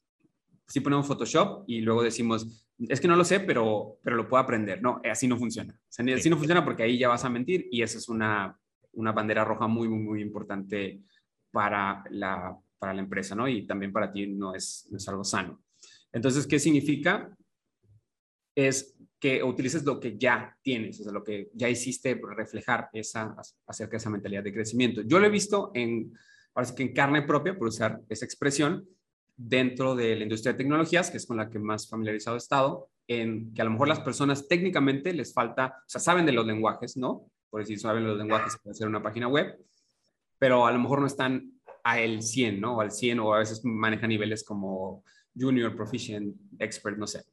si 0.67 0.80
ponemos 0.80 1.08
Photoshop 1.08 1.63
y 1.67 1.82
luego 1.82 2.04
decimos, 2.04 2.67
es 2.80 2.99
que 2.99 3.08
no 3.08 3.15
lo 3.15 3.23
sé, 3.23 3.39
pero, 3.39 3.99
pero 4.04 4.15
lo 4.15 4.28
puedo 4.28 4.41
aprender. 4.41 4.82
No, 4.82 5.01
así 5.10 5.28
no 5.28 5.38
funciona. 5.38 5.73
O 5.73 5.91
sea, 5.91 6.06
así 6.15 6.30
no 6.30 6.38
funciona 6.38 6.63
porque 6.63 6.84
ahí 6.84 6.97
ya 6.97 7.10
vas 7.10 7.23
a 7.23 7.30
mentir 7.30 7.67
y 7.71 7.82
esa 7.82 7.97
es 7.97 8.10
una, 8.10 8.58
una 8.93 9.12
bandera 9.12 9.45
roja 9.45 9.67
muy, 9.67 9.88
muy, 9.88 9.99
muy 9.99 10.21
importante 10.21 11.01
para 11.51 12.04
la, 12.10 12.58
para 12.78 12.93
la 12.93 13.01
empresa, 13.01 13.36
¿no? 13.36 13.47
Y 13.47 13.65
también 13.65 13.93
para 13.93 14.12
ti 14.12 14.28
no 14.28 14.54
es, 14.54 14.88
no 14.91 14.97
es 14.97 15.08
algo 15.08 15.23
sano. 15.23 15.63
Entonces, 16.12 16.47
¿qué 16.47 16.60
significa? 16.60 17.36
Es 18.56 18.97
que 19.19 19.43
utilices 19.43 19.84
lo 19.84 19.99
que 19.99 20.17
ya 20.17 20.58
tienes, 20.62 20.99
o 20.99 21.04
sea, 21.04 21.13
lo 21.13 21.23
que 21.23 21.49
ya 21.54 21.69
hiciste, 21.69 22.19
reflejar 22.36 22.89
esa, 22.93 23.36
acerca 23.65 23.91
de 23.91 23.97
esa 23.97 24.10
mentalidad 24.10 24.43
de 24.43 24.54
crecimiento. 24.54 25.01
Yo 25.01 25.19
lo 25.19 25.25
he 25.25 25.30
visto 25.30 25.71
en, 25.73 26.13
parece 26.54 26.75
que 26.75 26.84
en 26.84 26.93
carne 26.93 27.21
propia, 27.21 27.58
por 27.58 27.67
usar 27.67 28.01
esa 28.10 28.25
expresión, 28.25 28.88
dentro 29.38 29.95
de 29.95 30.15
la 30.15 30.24
industria 30.24 30.54
de 30.54 30.58
tecnologías, 30.58 31.12
que 31.12 31.17
es 31.17 31.26
con 31.26 31.38
la 31.38 31.50
que 31.50 31.60
más 31.60 31.89
familiarizado 31.89 32.36
he 32.36 32.39
estado, 32.39 32.89
en 33.08 33.54
que 33.54 33.62
a 33.62 33.65
lo 33.65 33.71
mejor 33.71 33.88
las 33.88 34.00
personas 34.00 34.48
técnicamente 34.48 35.13
les 35.13 35.34
falta, 35.34 35.78
o 35.80 35.89
sea, 35.89 36.02
saben 36.02 36.26
de 36.26 36.32
los 36.32 36.45
lenguajes, 36.45 36.98
¿no? 36.98 37.30
Por 37.50 37.62
decir, 37.62 37.80
saben 37.80 38.06
los 38.06 38.17
lenguajes 38.17 38.58
para 38.58 38.71
hacer 38.71 38.88
una 38.88 39.04
página 39.04 39.28
web, 39.28 39.58
pero 40.39 40.65
a 40.65 40.71
lo 40.71 40.80
mejor 40.80 41.02
no 41.02 41.08
están 41.08 41.52
a 41.84 42.00
el 42.00 42.24
100, 42.24 42.60
¿no? 42.60 42.78
O 42.78 42.82
al 42.82 42.91
100, 42.91 43.19
o 43.19 43.34
a 43.34 43.39
veces 43.39 43.63
manejan 43.63 44.10
niveles 44.10 44.43
como 44.43 45.04
junior, 45.38 45.76
proficient, 45.76 46.36
expert, 46.60 46.98
no 46.98 47.06
sé 47.06 47.24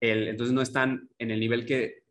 entonces 0.00 0.54
no 0.54 0.62
están 0.62 1.10
en 1.18 1.30
el 1.30 1.40
nivel 1.40 1.66
que 1.66 2.04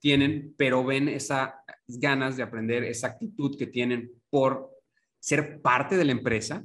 tienen, 0.00 0.54
pero 0.56 0.84
ven 0.84 1.08
esas 1.08 1.54
ganas 1.86 2.36
de 2.36 2.42
aprender, 2.42 2.84
esa 2.84 3.08
actitud 3.08 3.56
que 3.56 3.66
tienen 3.66 4.12
por 4.30 4.70
ser 5.18 5.60
parte 5.60 5.96
de 5.96 6.04
la 6.04 6.12
empresa, 6.12 6.64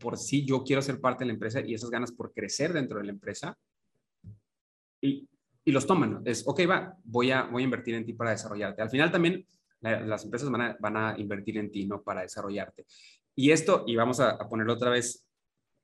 por 0.00 0.18
sí 0.18 0.44
yo 0.44 0.64
quiero 0.64 0.82
ser 0.82 1.00
parte 1.00 1.24
de 1.24 1.28
la 1.28 1.34
empresa 1.34 1.60
y 1.60 1.74
esas 1.74 1.90
ganas 1.90 2.12
por 2.12 2.32
crecer 2.32 2.72
dentro 2.72 2.98
de 2.98 3.04
la 3.04 3.12
empresa. 3.12 3.56
Y, 5.00 5.28
y 5.64 5.72
los 5.72 5.86
toman. 5.86 6.22
Es, 6.24 6.44
ok, 6.46 6.60
va, 6.68 6.96
voy 7.04 7.30
a, 7.30 7.44
voy 7.44 7.62
a 7.62 7.64
invertir 7.64 7.94
en 7.94 8.04
ti 8.04 8.12
para 8.12 8.30
desarrollarte. 8.30 8.82
Al 8.82 8.90
final 8.90 9.12
también 9.12 9.46
las 9.80 10.24
empresas 10.24 10.50
van 10.50 10.60
a, 10.62 10.76
van 10.80 10.96
a, 10.96 11.14
invertir 11.18 11.58
en 11.58 11.70
ti, 11.70 11.86
¿no? 11.86 12.02
Para 12.02 12.22
desarrollarte. 12.22 12.86
Y 13.36 13.52
esto, 13.52 13.84
y 13.86 13.94
vamos 13.94 14.18
a, 14.18 14.30
a 14.30 14.48
ponerlo 14.48 14.72
otra 14.72 14.90
vez 14.90 15.24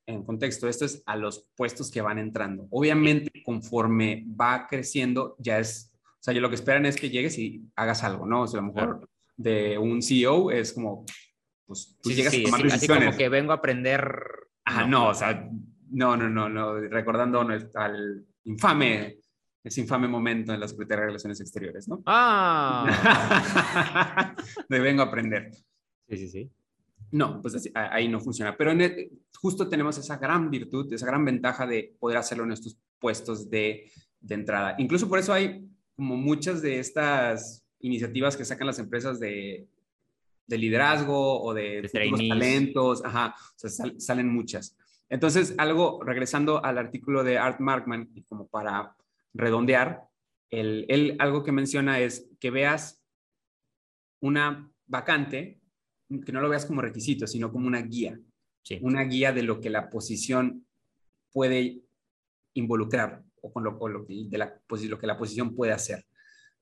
en 0.06 0.24
contexto, 0.24 0.68
esto 0.68 0.84
es 0.84 1.02
a 1.06 1.16
los 1.16 1.46
puestos 1.56 1.90
que 1.90 2.00
van 2.00 2.18
entrando. 2.18 2.66
Obviamente, 2.70 3.42
conforme 3.44 4.26
va 4.28 4.66
creciendo, 4.68 5.36
ya 5.38 5.58
es, 5.58 5.92
o 5.94 6.22
sea, 6.22 6.34
yo 6.34 6.40
lo 6.40 6.48
que 6.48 6.56
esperan 6.56 6.86
es 6.86 6.96
que 6.96 7.10
llegues 7.10 7.38
y 7.38 7.62
hagas 7.76 8.02
algo, 8.04 8.26
¿no? 8.26 8.42
O 8.42 8.46
sea, 8.46 8.60
a 8.60 8.62
lo 8.62 8.72
mejor 8.72 9.08
de 9.36 9.78
un 9.78 10.02
CEO 10.02 10.50
es 10.50 10.72
como, 10.72 11.04
pues 11.66 11.96
tú 12.02 12.10
llegas 12.10 12.34
a 12.34 12.42
tomar 12.42 12.62
decisiones. 12.62 12.74
Así 12.74 13.06
como 13.06 13.16
que 13.16 13.28
vengo 13.28 13.52
a 13.52 13.56
aprender. 13.56 14.22
Ah, 14.64 14.86
no, 14.86 15.08
o 15.08 15.14
sea, 15.14 15.48
no, 15.90 16.16
no, 16.16 16.28
no, 16.28 16.48
no, 16.48 16.80
recordando 16.80 17.40
al 17.40 18.26
infame, 18.44 19.18
ese 19.62 19.80
infame 19.80 20.08
momento 20.08 20.52
en 20.52 20.60
la 20.60 20.68
Secretaría 20.68 21.02
de 21.02 21.06
Relaciones 21.06 21.40
Exteriores, 21.40 21.88
¿no? 21.88 22.02
Ah. 22.06 22.84
de 24.68 24.80
vengo 24.80 25.02
a 25.02 25.06
aprender. 25.06 25.50
Sí, 26.08 26.16
sí, 26.16 26.28
sí. 26.28 26.50
No, 27.12 27.40
pues 27.40 27.70
ahí 27.74 28.08
no 28.08 28.20
funciona. 28.20 28.56
Pero 28.56 28.72
justo 29.40 29.68
tenemos 29.68 29.96
esa 29.98 30.16
gran 30.16 30.50
virtud, 30.50 30.92
esa 30.92 31.06
gran 31.06 31.24
ventaja 31.24 31.66
de 31.66 31.94
poder 32.00 32.18
hacerlo 32.18 32.44
en 32.44 32.52
estos 32.52 32.76
puestos 32.98 33.48
de, 33.48 33.90
entrada. 34.28 34.74
Incluso 34.78 35.08
por 35.08 35.18
eso 35.18 35.32
hay 35.32 35.64
como 35.94 36.16
muchas 36.16 36.60
de 36.60 36.80
estas 36.80 37.64
iniciativas 37.78 38.36
que 38.36 38.44
sacan 38.44 38.66
las 38.66 38.78
empresas 38.78 39.20
de, 39.20 39.68
liderazgo 40.48 41.42
o 41.42 41.54
de, 41.54 41.88
talentos. 41.92 43.04
Ajá, 43.04 43.34
o 43.38 43.68
sea, 43.68 43.86
salen 43.98 44.28
muchas. 44.28 44.76
Entonces, 45.08 45.54
algo, 45.58 46.02
regresando 46.02 46.64
al 46.64 46.78
artículo 46.78 47.24
de 47.24 47.38
Art 47.38 47.60
Markman, 47.60 48.10
y 48.14 48.22
como 48.22 48.48
para 48.48 48.96
redondear, 49.32 50.04
él 50.50 51.16
algo 51.18 51.42
que 51.42 51.52
menciona 51.52 51.98
es 51.98 52.30
que 52.38 52.50
veas 52.50 53.02
una 54.20 54.70
vacante 54.86 55.60
que 56.24 56.32
no 56.32 56.40
lo 56.40 56.48
veas 56.48 56.66
como 56.66 56.82
requisito, 56.82 57.26
sino 57.26 57.50
como 57.50 57.66
una 57.66 57.82
guía. 57.82 58.18
Una 58.80 59.02
guía 59.02 59.32
de 59.32 59.42
lo 59.42 59.60
que 59.60 59.68
la 59.68 59.90
posición 59.90 60.66
puede 61.32 61.82
involucrar 62.54 63.22
o 63.42 63.52
con 63.52 63.64
lo, 63.64 63.78
de 64.08 64.38
la, 64.38 64.58
lo 64.88 64.98
que 64.98 65.06
la 65.06 65.18
posición 65.18 65.54
puede 65.54 65.72
hacer. 65.72 66.06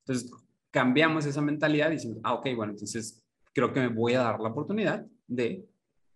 Entonces, 0.01 0.33
cambiamos 0.71 1.27
esa 1.27 1.41
mentalidad 1.41 1.91
y 1.91 1.95
decimos, 1.95 2.19
ah, 2.25 2.35
ok, 2.35 2.49
bueno, 2.57 2.73
entonces 2.73 3.22
creo 3.53 3.73
que 3.73 3.81
me 3.81 3.89
voy 3.89 4.15
a 4.15 4.23
dar 4.23 4.41
la 4.41 4.49
oportunidad 4.49 5.07
de 5.27 5.67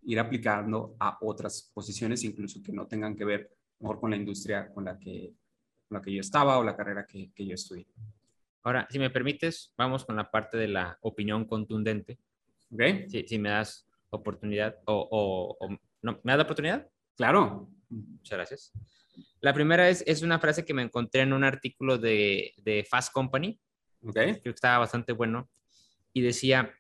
ir 0.03 0.21
aplicando 0.21 0.97
a 0.99 1.19
otras 1.21 1.71
posiciones, 1.75 2.25
incluso 2.25 2.63
que 2.63 2.73
no 2.73 2.87
tengan 2.87 3.17
que 3.17 3.25
ver 3.25 3.51
mejor 3.81 4.01
con 4.01 4.11
la 4.11 4.17
industria 4.17 4.73
con 4.73 4.85
la 4.85 4.99
que, 4.99 5.35
con 5.89 5.99
la 5.99 6.03
que 6.03 6.13
yo 6.13 6.21
estaba 6.21 6.59
o 6.59 6.65
la 6.65 6.77
carrera 6.77 7.07
que, 7.07 7.31
que 7.33 7.47
yo 7.47 7.55
estudié. 7.55 7.87
Ahora, 8.63 8.87
si 8.91 8.99
me 8.99 9.11
permites, 9.11 9.73
vamos 9.77 10.05
con 10.05 10.17
la 10.17 10.31
parte 10.31 10.57
de 10.57 10.69
la 10.69 10.99
opinión 11.03 11.45
contundente. 11.45 12.19
Okay. 12.73 13.09
Si, 13.09 13.39
me 13.39 13.51
das 13.51 13.87
oportunidad 14.11 14.77
o, 14.87 15.57
no, 16.03 16.21
¿me 16.25 16.33
das 16.33 16.39
la 16.39 16.43
oportunidad? 16.43 16.89
Claro. 17.17 17.69
Muchas 17.89 18.37
gracias. 18.37 18.73
La 19.41 19.55
primera 19.55 19.89
es, 19.89 20.03
es 20.05 20.23
una 20.23 20.41
frase 20.41 20.65
que 20.65 20.75
me 20.75 20.83
encontré 20.83 21.21
en 21.21 21.33
un 21.33 21.45
artículo 21.45 21.97
de, 21.97 22.55
de 22.57 22.85
Fast 22.85 23.13
Company. 23.13 23.61
Okay. 24.03 24.33
Creo 24.33 24.43
que 24.43 24.51
estaba 24.51 24.79
bastante 24.79 25.13
bueno. 25.13 25.49
Y 26.13 26.23
decía, 26.23 26.75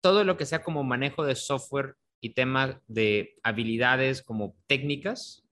todo 0.00 0.24
lo 0.24 0.36
que 0.36 0.46
sea 0.46 0.62
como 0.62 0.84
manejo 0.84 1.24
de 1.24 1.34
software 1.34 1.96
y 2.20 2.34
temas 2.34 2.76
de 2.86 3.38
habilidades 3.42 4.22
como 4.22 4.56
técnicas, 4.66 5.44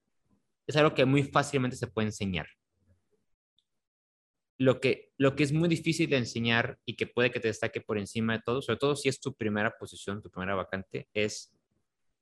es 0.67 0.75
algo 0.75 0.93
que 0.93 1.05
muy 1.05 1.23
fácilmente 1.23 1.77
se 1.77 1.87
puede 1.87 2.07
enseñar 2.07 2.47
lo 4.59 4.81
que, 4.81 5.13
lo 5.17 5.35
que 5.35 5.43
es 5.43 5.53
muy 5.53 5.69
difícil 5.69 6.09
de 6.09 6.17
enseñar 6.17 6.77
y 6.85 6.97
que 6.97 7.07
puede 7.07 7.31
que 7.31 7.39
te 7.39 7.47
destaque 7.47 7.79
por 7.79 7.97
encima 7.97 8.33
de 8.33 8.41
todo, 8.45 8.61
sobre 8.61 8.77
todo 8.77 8.95
si 8.95 9.07
es 9.07 9.21
tu 9.21 9.33
primera 9.33 9.77
posición, 9.79 10.21
tu 10.21 10.29
primera 10.29 10.53
vacante, 10.53 11.07
es 11.13 11.55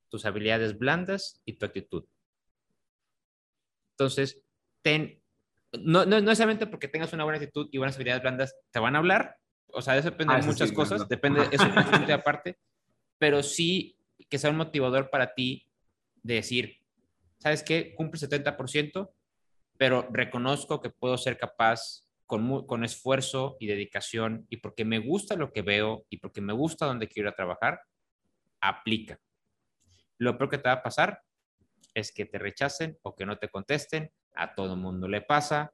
tus 0.08 0.24
habilidades 0.24 0.78
blandas 0.78 1.42
y 1.44 1.54
tu 1.54 1.66
actitud. 1.66 2.04
Entonces, 3.90 4.40
ten, 4.82 5.20
no, 5.72 6.06
no, 6.06 6.20
necesariamente 6.20 6.68
porque 6.68 6.86
tengas 6.86 7.12
una 7.12 7.24
buena 7.24 7.38
actitud 7.38 7.68
y 7.72 7.78
buenas 7.78 7.96
habilidades 7.96 8.22
blandas, 8.22 8.56
te 8.70 8.78
van 8.78 8.94
a 8.94 8.98
hablar. 8.98 9.36
O 9.72 9.82
sea, 9.82 9.96
eso 9.96 10.10
depende 10.10 10.34
de 10.34 10.40
ah, 10.40 10.46
muchas 10.46 10.72
cosas, 10.72 11.08
depende, 11.08 11.42
eso 11.52 11.64
es 11.64 11.76
un 11.76 11.84
punto 11.90 12.14
aparte, 12.14 12.58
pero 13.18 13.42
sí 13.42 13.96
que 14.28 14.38
sea 14.38 14.50
un 14.50 14.56
motivador 14.56 15.10
para 15.10 15.34
ti 15.34 15.66
de 16.22 16.34
decir, 16.34 16.80
¿sabes 17.38 17.62
qué? 17.62 17.94
Cumple 17.94 18.20
70%, 18.20 19.10
pero 19.76 20.08
reconozco 20.10 20.80
que 20.80 20.90
puedo 20.90 21.16
ser 21.16 21.38
capaz 21.38 22.08
con, 22.26 22.84
esfuerzo 22.84 23.56
y 23.58 23.66
dedicación 23.66 24.46
y 24.50 24.58
porque 24.58 24.84
me 24.84 24.98
gusta 24.98 25.34
lo 25.34 25.50
que 25.50 25.62
veo 25.62 26.04
y 26.10 26.18
porque 26.18 26.42
me 26.42 26.52
gusta 26.52 26.84
donde 26.84 27.08
quiero 27.08 27.28
ir 27.28 27.32
a 27.32 27.36
trabajar, 27.36 27.80
aplica. 28.60 29.18
Lo 30.18 30.36
peor 30.36 30.50
que 30.50 30.58
te 30.58 30.68
va 30.68 30.74
a 30.74 30.82
pasar 30.82 31.22
es 31.94 32.12
que 32.12 32.26
te 32.26 32.38
rechacen 32.38 32.98
o 33.02 33.16
que 33.16 33.24
no 33.24 33.38
te 33.38 33.48
contesten. 33.48 34.12
A 34.34 34.54
todo 34.54 34.76
mundo 34.76 35.08
le 35.08 35.22
pasa. 35.22 35.72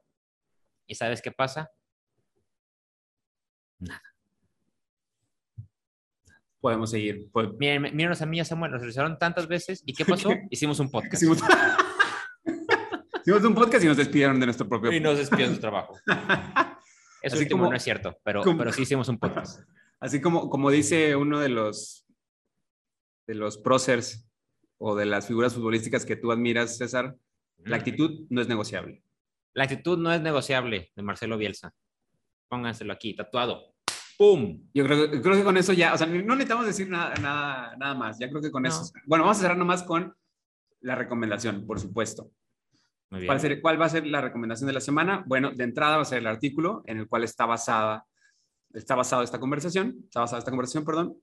¿Y 0.87 0.95
sabes 0.95 1.21
qué 1.21 1.33
pasa? 1.33 1.73
Nada. 3.85 4.03
Podemos 6.61 6.91
seguir. 6.91 7.31
Miren, 7.59 7.83
mírenos 7.95 8.23
a 8.23 8.27
mí 8.27 8.41
y 8.41 8.45
Samuel, 8.45 8.73
nos 8.73 9.19
tantas 9.19 9.47
veces. 9.47 9.83
¿Y 9.85 9.93
qué 9.93 10.05
pasó? 10.05 10.31
Hicimos 10.51 10.81
un 10.81 10.91
podcast. 10.91 11.23
Hicimos 11.23 11.41
un 13.45 13.55
podcast 13.55 13.85
y 13.85 13.87
nos 13.87 13.97
despidieron 13.97 14.41
de 14.41 14.47
nuestro 14.47 14.69
propio 14.69 14.93
Y 14.93 15.01
nos 15.01 15.19
despidieron 15.19 15.53
de 15.53 15.57
su 15.57 15.61
trabajo. 15.61 15.99
Eso 17.23 17.39
último 17.39 17.71
no 17.71 17.77
es 17.77 17.83
cierto, 17.83 18.19
pero, 18.23 18.43
pero 18.43 18.71
sí 18.71 18.83
hicimos 18.83 19.09
un 19.09 19.19
podcast. 19.19 19.63
Así 19.99 20.21
como, 20.21 20.51
como 20.51 20.71
dice 20.71 21.17
uno 21.17 21.41
de 21.41 21.49
los, 21.49 22.07
de 23.27 23.35
los 23.35 23.57
próceres 23.57 24.29
o 24.77 24.95
de 24.95 25.07
las 25.07 25.27
figuras 25.27 25.55
futbolísticas 25.55 26.05
que 26.05 26.17
tú 26.17 26.33
admiras, 26.33 26.77
César, 26.77 27.17
la 27.59 27.77
actitud 27.77 28.27
no 28.29 28.43
es 28.43 28.49
negociable. 28.49 29.03
La 29.55 29.65
actitud 29.65 29.99
no 29.99 30.13
es 30.13 30.21
negociable 30.21 30.93
de 30.95 31.03
Marcelo 31.03 31.39
Bielsa. 31.39 31.73
Pónganselo 32.49 32.93
aquí, 32.93 33.17
tatuado. 33.17 33.74
¡Pum! 34.19 34.61
Yo 34.73 34.85
creo, 34.85 35.11
creo 35.11 35.37
que 35.37 35.45
con 35.45 35.57
eso 35.57 35.73
ya, 35.73 35.93
o 35.95 35.99
sea, 35.99 36.07
no 36.07 36.35
necesitamos 36.37 36.67
decir 36.67 36.89
nada, 36.89 37.15
nada, 37.17 37.77
nada 37.77 37.95
más. 37.95 38.19
Ya 38.19 38.29
creo 38.29 38.41
que 38.41 38.51
con 38.51 38.63
No. 38.63 38.69
eso. 38.69 38.93
Bueno, 39.07 39.25
vamos 39.25 39.39
a 39.39 39.41
cerrar 39.43 39.57
nomás 39.57 39.83
con 39.83 40.15
la 40.81 40.95
recomendación, 40.95 41.67
por 41.67 41.81
supuesto. 41.81 42.31
Muy 43.11 43.21
bien. 43.21 43.29
¿Cuál, 43.29 43.41
ser- 43.41 43.61
¿Cuál 43.61 43.81
va 43.81 43.87
a 43.87 43.89
ser 43.89 44.07
la 44.07 44.21
recomendación 44.21 44.67
de 44.69 44.73
la 44.75 44.81
semana? 44.81 45.25
Bueno, 45.27 45.51
de 45.53 45.65
entrada 45.65 45.97
va 45.97 46.03
a 46.03 46.07
ser 46.07 46.19
el 46.19 46.27
artículo 46.27 46.83
en 46.87 46.99
el 46.99 47.09
cual 47.09 47.25
está 47.25 47.47
basada, 47.47 48.07
está 48.73 48.95
basado 48.95 49.23
esta 49.23 49.41
conversación, 49.41 49.97
está 50.05 50.21
basada 50.21 50.39
esta 50.39 50.51
conversación, 50.51 50.85
perdón. 50.85 51.17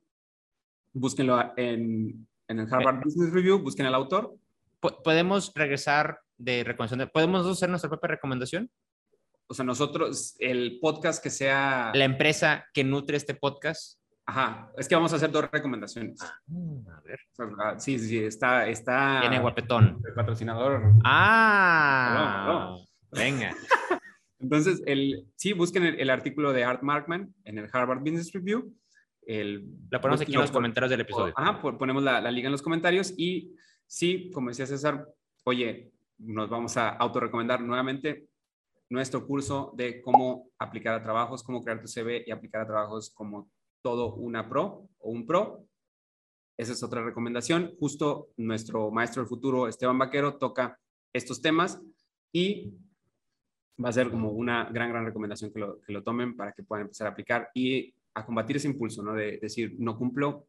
Búsquenlo 0.94 1.54
en, 1.56 2.28
en 2.48 2.60
el 2.60 2.74
Harvard 2.74 3.04
Business 3.04 3.32
Review, 3.32 3.60
busquen 3.60 3.86
al 3.86 3.96
autor. 3.96 4.36
Po- 4.82 5.02
¿Podemos 5.02 5.52
regresar 5.56 6.20
de 6.38 6.64
recomendación? 6.66 7.00
de- 7.00 7.08
¿Podemos 7.08 7.46
hacer 7.48 7.70
nuestra 7.70 7.90
propia 7.90 8.10
recomendación? 8.10 8.70
O 9.52 9.54
sea, 9.54 9.66
nosotros, 9.66 10.36
el 10.40 10.80
podcast 10.80 11.22
que 11.22 11.30
sea... 11.30 11.92
La 11.94 12.06
empresa 12.06 12.66
que 12.74 12.86
nutre 12.86 13.18
este 13.18 13.34
podcast. 13.34 14.00
Ajá, 14.26 14.72
es 14.78 14.88
que 14.88 14.96
vamos 14.96 15.12
a 15.12 15.18
hacer 15.18 15.30
dos 15.30 15.52
recomendaciones. 15.52 16.20
Mm, 16.48 16.88
A 16.88 17.02
ver. 17.02 17.20
O 17.38 17.56
sea, 17.58 17.78
sí, 17.80 18.00
sí, 18.00 18.08
sí, 18.08 18.18
está... 18.24 18.66
está 18.70 19.18
Tiene 19.20 19.40
guapetón. 19.40 20.02
el 20.08 20.14
patrocinador. 20.14 20.94
Ah, 21.04 22.46
Perdón, 22.46 22.88
venga. 23.12 23.54
Entonces, 24.40 24.82
el, 24.86 25.28
sí, 25.36 25.52
busquen 25.52 25.84
el, 25.84 26.00
el 26.00 26.10
artículo 26.10 26.54
de 26.54 26.64
Art 26.64 26.82
Markman 26.82 27.36
en 27.44 27.58
el 27.58 27.70
Harvard 27.74 28.00
Business 28.00 28.32
Review. 28.32 28.74
El, 29.28 29.66
La 29.90 30.00
ponemos 30.00 30.22
aquí 30.22 30.34
en 30.34 30.40
los 30.40 30.50
por- 30.50 30.60
comentarios 30.60 30.90
del 30.92 31.02
episodio. 31.02 31.34
Ajá, 31.36 31.62
po- 31.62 31.78
ponemos 31.78 32.02
la, 32.04 32.22
la 32.22 32.32
liga 32.32 32.46
en 32.48 32.54
los 32.54 32.62
comentarios 32.62 33.14
y 33.18 33.54
sí, 33.86 34.32
como 34.34 34.48
decía 34.48 34.66
César, 34.66 35.06
oye, 35.44 35.92
nos 36.20 36.50
vamos 36.50 36.78
a 36.78 36.88
autorrecomendar 36.90 37.60
nuevamente 37.60 38.28
nuestro 38.92 39.26
curso 39.26 39.72
de 39.76 40.02
cómo 40.02 40.50
aplicar 40.60 40.94
a 40.94 41.02
trabajos, 41.02 41.44
cómo 41.44 41.64
crear 41.64 41.82
tu 41.82 41.88
CV 41.88 42.26
y 42.28 42.32
aplicar 42.32 42.62
a 42.62 42.68
trabajos 42.68 43.10
como 43.10 43.50
todo 43.82 44.16
una 44.16 44.50
pro 44.50 44.90
o 45.00 45.12
un 45.12 45.26
pro. 45.26 45.66
Esa 46.58 46.74
es 46.74 46.84
otra 46.84 47.02
recomendación. 47.02 47.74
Justo 47.80 48.28
nuestro 48.36 48.92
maestro 48.92 49.22
del 49.22 49.30
futuro, 49.30 49.70
Esteban 49.70 49.98
Vaquero, 49.98 50.38
toca 50.38 50.78
estos 51.14 51.42
temas 51.42 51.82
y 52.34 52.74
va 53.84 53.90
a 53.90 53.94
ser 53.94 54.12
como 54.12 54.32
una 54.32 54.66
gran, 54.66 54.90
gran 54.90 55.06
recomendación 55.06 55.54
que 55.54 55.60
lo, 55.60 55.80
que 55.80 55.94
lo 55.94 56.04
tomen 56.04 56.36
para 56.36 56.52
que 56.52 56.64
puedan 56.64 56.84
empezar 56.84 57.08
a 57.08 57.12
aplicar 57.12 57.50
y 57.56 57.96
a 58.14 58.26
combatir 58.26 58.58
ese 58.58 58.68
impulso, 58.68 59.02
¿no? 59.02 59.14
De 59.14 59.40
decir, 59.42 59.74
no 59.80 59.98
cumplo, 59.98 60.48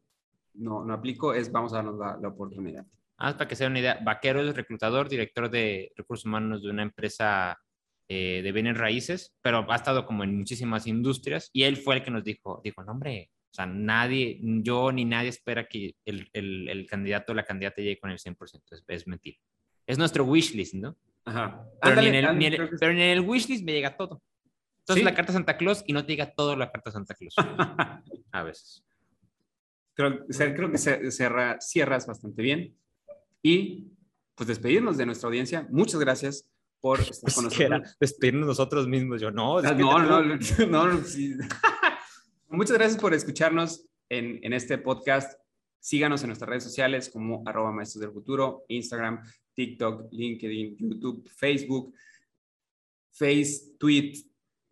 no, 0.55 0.83
no 0.83 0.93
aplico, 0.93 1.33
es 1.33 1.49
vamos 1.49 1.71
a 1.71 1.77
darnos 1.77 1.97
la, 1.97 2.17
la 2.21 2.27
oportunidad. 2.27 2.85
Ah, 3.17 3.37
para 3.37 3.47
que 3.47 3.55
sea 3.55 3.67
una 3.67 3.79
idea, 3.79 3.99
Vaquero 4.03 4.41
es 4.41 4.53
reclutador, 4.53 5.07
director 5.07 5.49
de 5.49 5.93
recursos 5.95 6.25
humanos 6.25 6.61
de 6.61 6.69
una 6.69 6.83
empresa 6.83 7.57
eh, 8.09 8.41
de 8.43 8.51
bienes 8.51 8.77
raíces, 8.77 9.35
pero 9.41 9.65
ha 9.71 9.75
estado 9.75 10.05
como 10.05 10.23
en 10.23 10.37
muchísimas 10.37 10.87
industrias 10.87 11.49
y 11.53 11.63
él 11.63 11.77
fue 11.77 11.95
el 11.95 12.03
que 12.03 12.11
nos 12.11 12.23
dijo, 12.23 12.61
dijo, 12.63 12.83
no 12.83 12.91
hombre, 12.91 13.31
o 13.51 13.53
sea, 13.55 13.65
nadie, 13.65 14.39
yo 14.41 14.91
ni 14.91 15.05
nadie 15.05 15.29
espera 15.29 15.67
que 15.67 15.95
el, 16.05 16.27
el, 16.33 16.67
el 16.69 16.85
candidato 16.87 17.31
o 17.31 17.35
la 17.35 17.43
candidata 17.45 17.81
llegue 17.81 17.99
con 17.99 18.09
el 18.11 18.17
100%, 18.19 18.61
es, 18.71 18.83
es 18.87 19.07
mentira. 19.07 19.37
Es 19.85 19.97
nuestro 19.97 20.23
wishlist, 20.25 20.73
¿no? 20.75 20.97
Ajá. 21.25 21.63
Pero, 21.81 21.91
Ándale, 21.99 22.11
ni 22.11 22.17
en 22.17 22.23
el, 22.23 22.25
ándale, 22.29 22.49
ni 22.49 22.55
el- 22.63 22.69
pero 22.79 22.91
en 22.91 22.99
el 22.99 23.19
wishlist 23.21 23.63
me 23.63 23.73
llega 23.73 23.95
todo. 23.95 24.21
Entonces 24.79 25.01
Sí. 25.01 25.05
la 25.05 25.13
carta 25.15 25.31
Santa 25.33 25.55
Claus 25.57 25.83
y 25.87 25.93
no 25.93 26.01
te 26.05 26.11
diga 26.13 26.31
todo 26.33 26.55
la 26.57 26.71
carta 26.71 26.91
Santa 26.91 27.13
Claus. 27.15 27.35
A 28.31 28.43
veces. 28.43 28.83
creo, 29.93 30.25
o 30.29 30.33
sea, 30.33 30.53
creo 30.53 30.71
que 30.71 30.77
cerra- 30.77 31.59
cierras 31.61 32.07
bastante 32.07 32.41
bien. 32.41 32.75
Y 33.41 33.87
pues 34.35 34.47
despedirnos 34.47 34.97
de 34.97 35.05
nuestra 35.05 35.27
audiencia. 35.27 35.67
Muchas 35.69 35.99
gracias 35.99 36.49
por 36.83 36.99
estar 36.99 37.33
con 37.33 37.45
Pues 37.45 37.59
nosotros. 37.59 37.97
despedirnos 37.97 38.45
nosotros 38.47 38.87
mismos. 38.89 39.21
Yo, 39.21 39.31
no, 39.31 39.59
Ah, 39.59 39.71
No, 39.73 39.99
no, 39.99 40.21
no, 40.69 40.87
no, 40.87 41.03
sí. 41.05 41.33
Muchas 42.49 42.77
gracias 42.77 42.99
por 43.01 43.13
escucharnos 43.13 43.87
en, 44.09 44.39
en 44.43 44.51
este 44.51 44.77
podcast. 44.77 45.39
Síganos 45.79 46.21
en 46.23 46.27
nuestras 46.27 46.49
redes 46.49 46.63
sociales 46.65 47.09
como 47.09 47.41
arroba 47.45 47.71
maestros 47.71 48.01
del 48.01 48.11
futuro, 48.11 48.65
Instagram, 48.67 49.21
TikTok, 49.53 50.11
LinkedIn, 50.11 50.75
YouTube, 50.77 51.25
Facebook, 51.29 51.93
Face, 53.11 53.75
Tweet, 53.79 54.13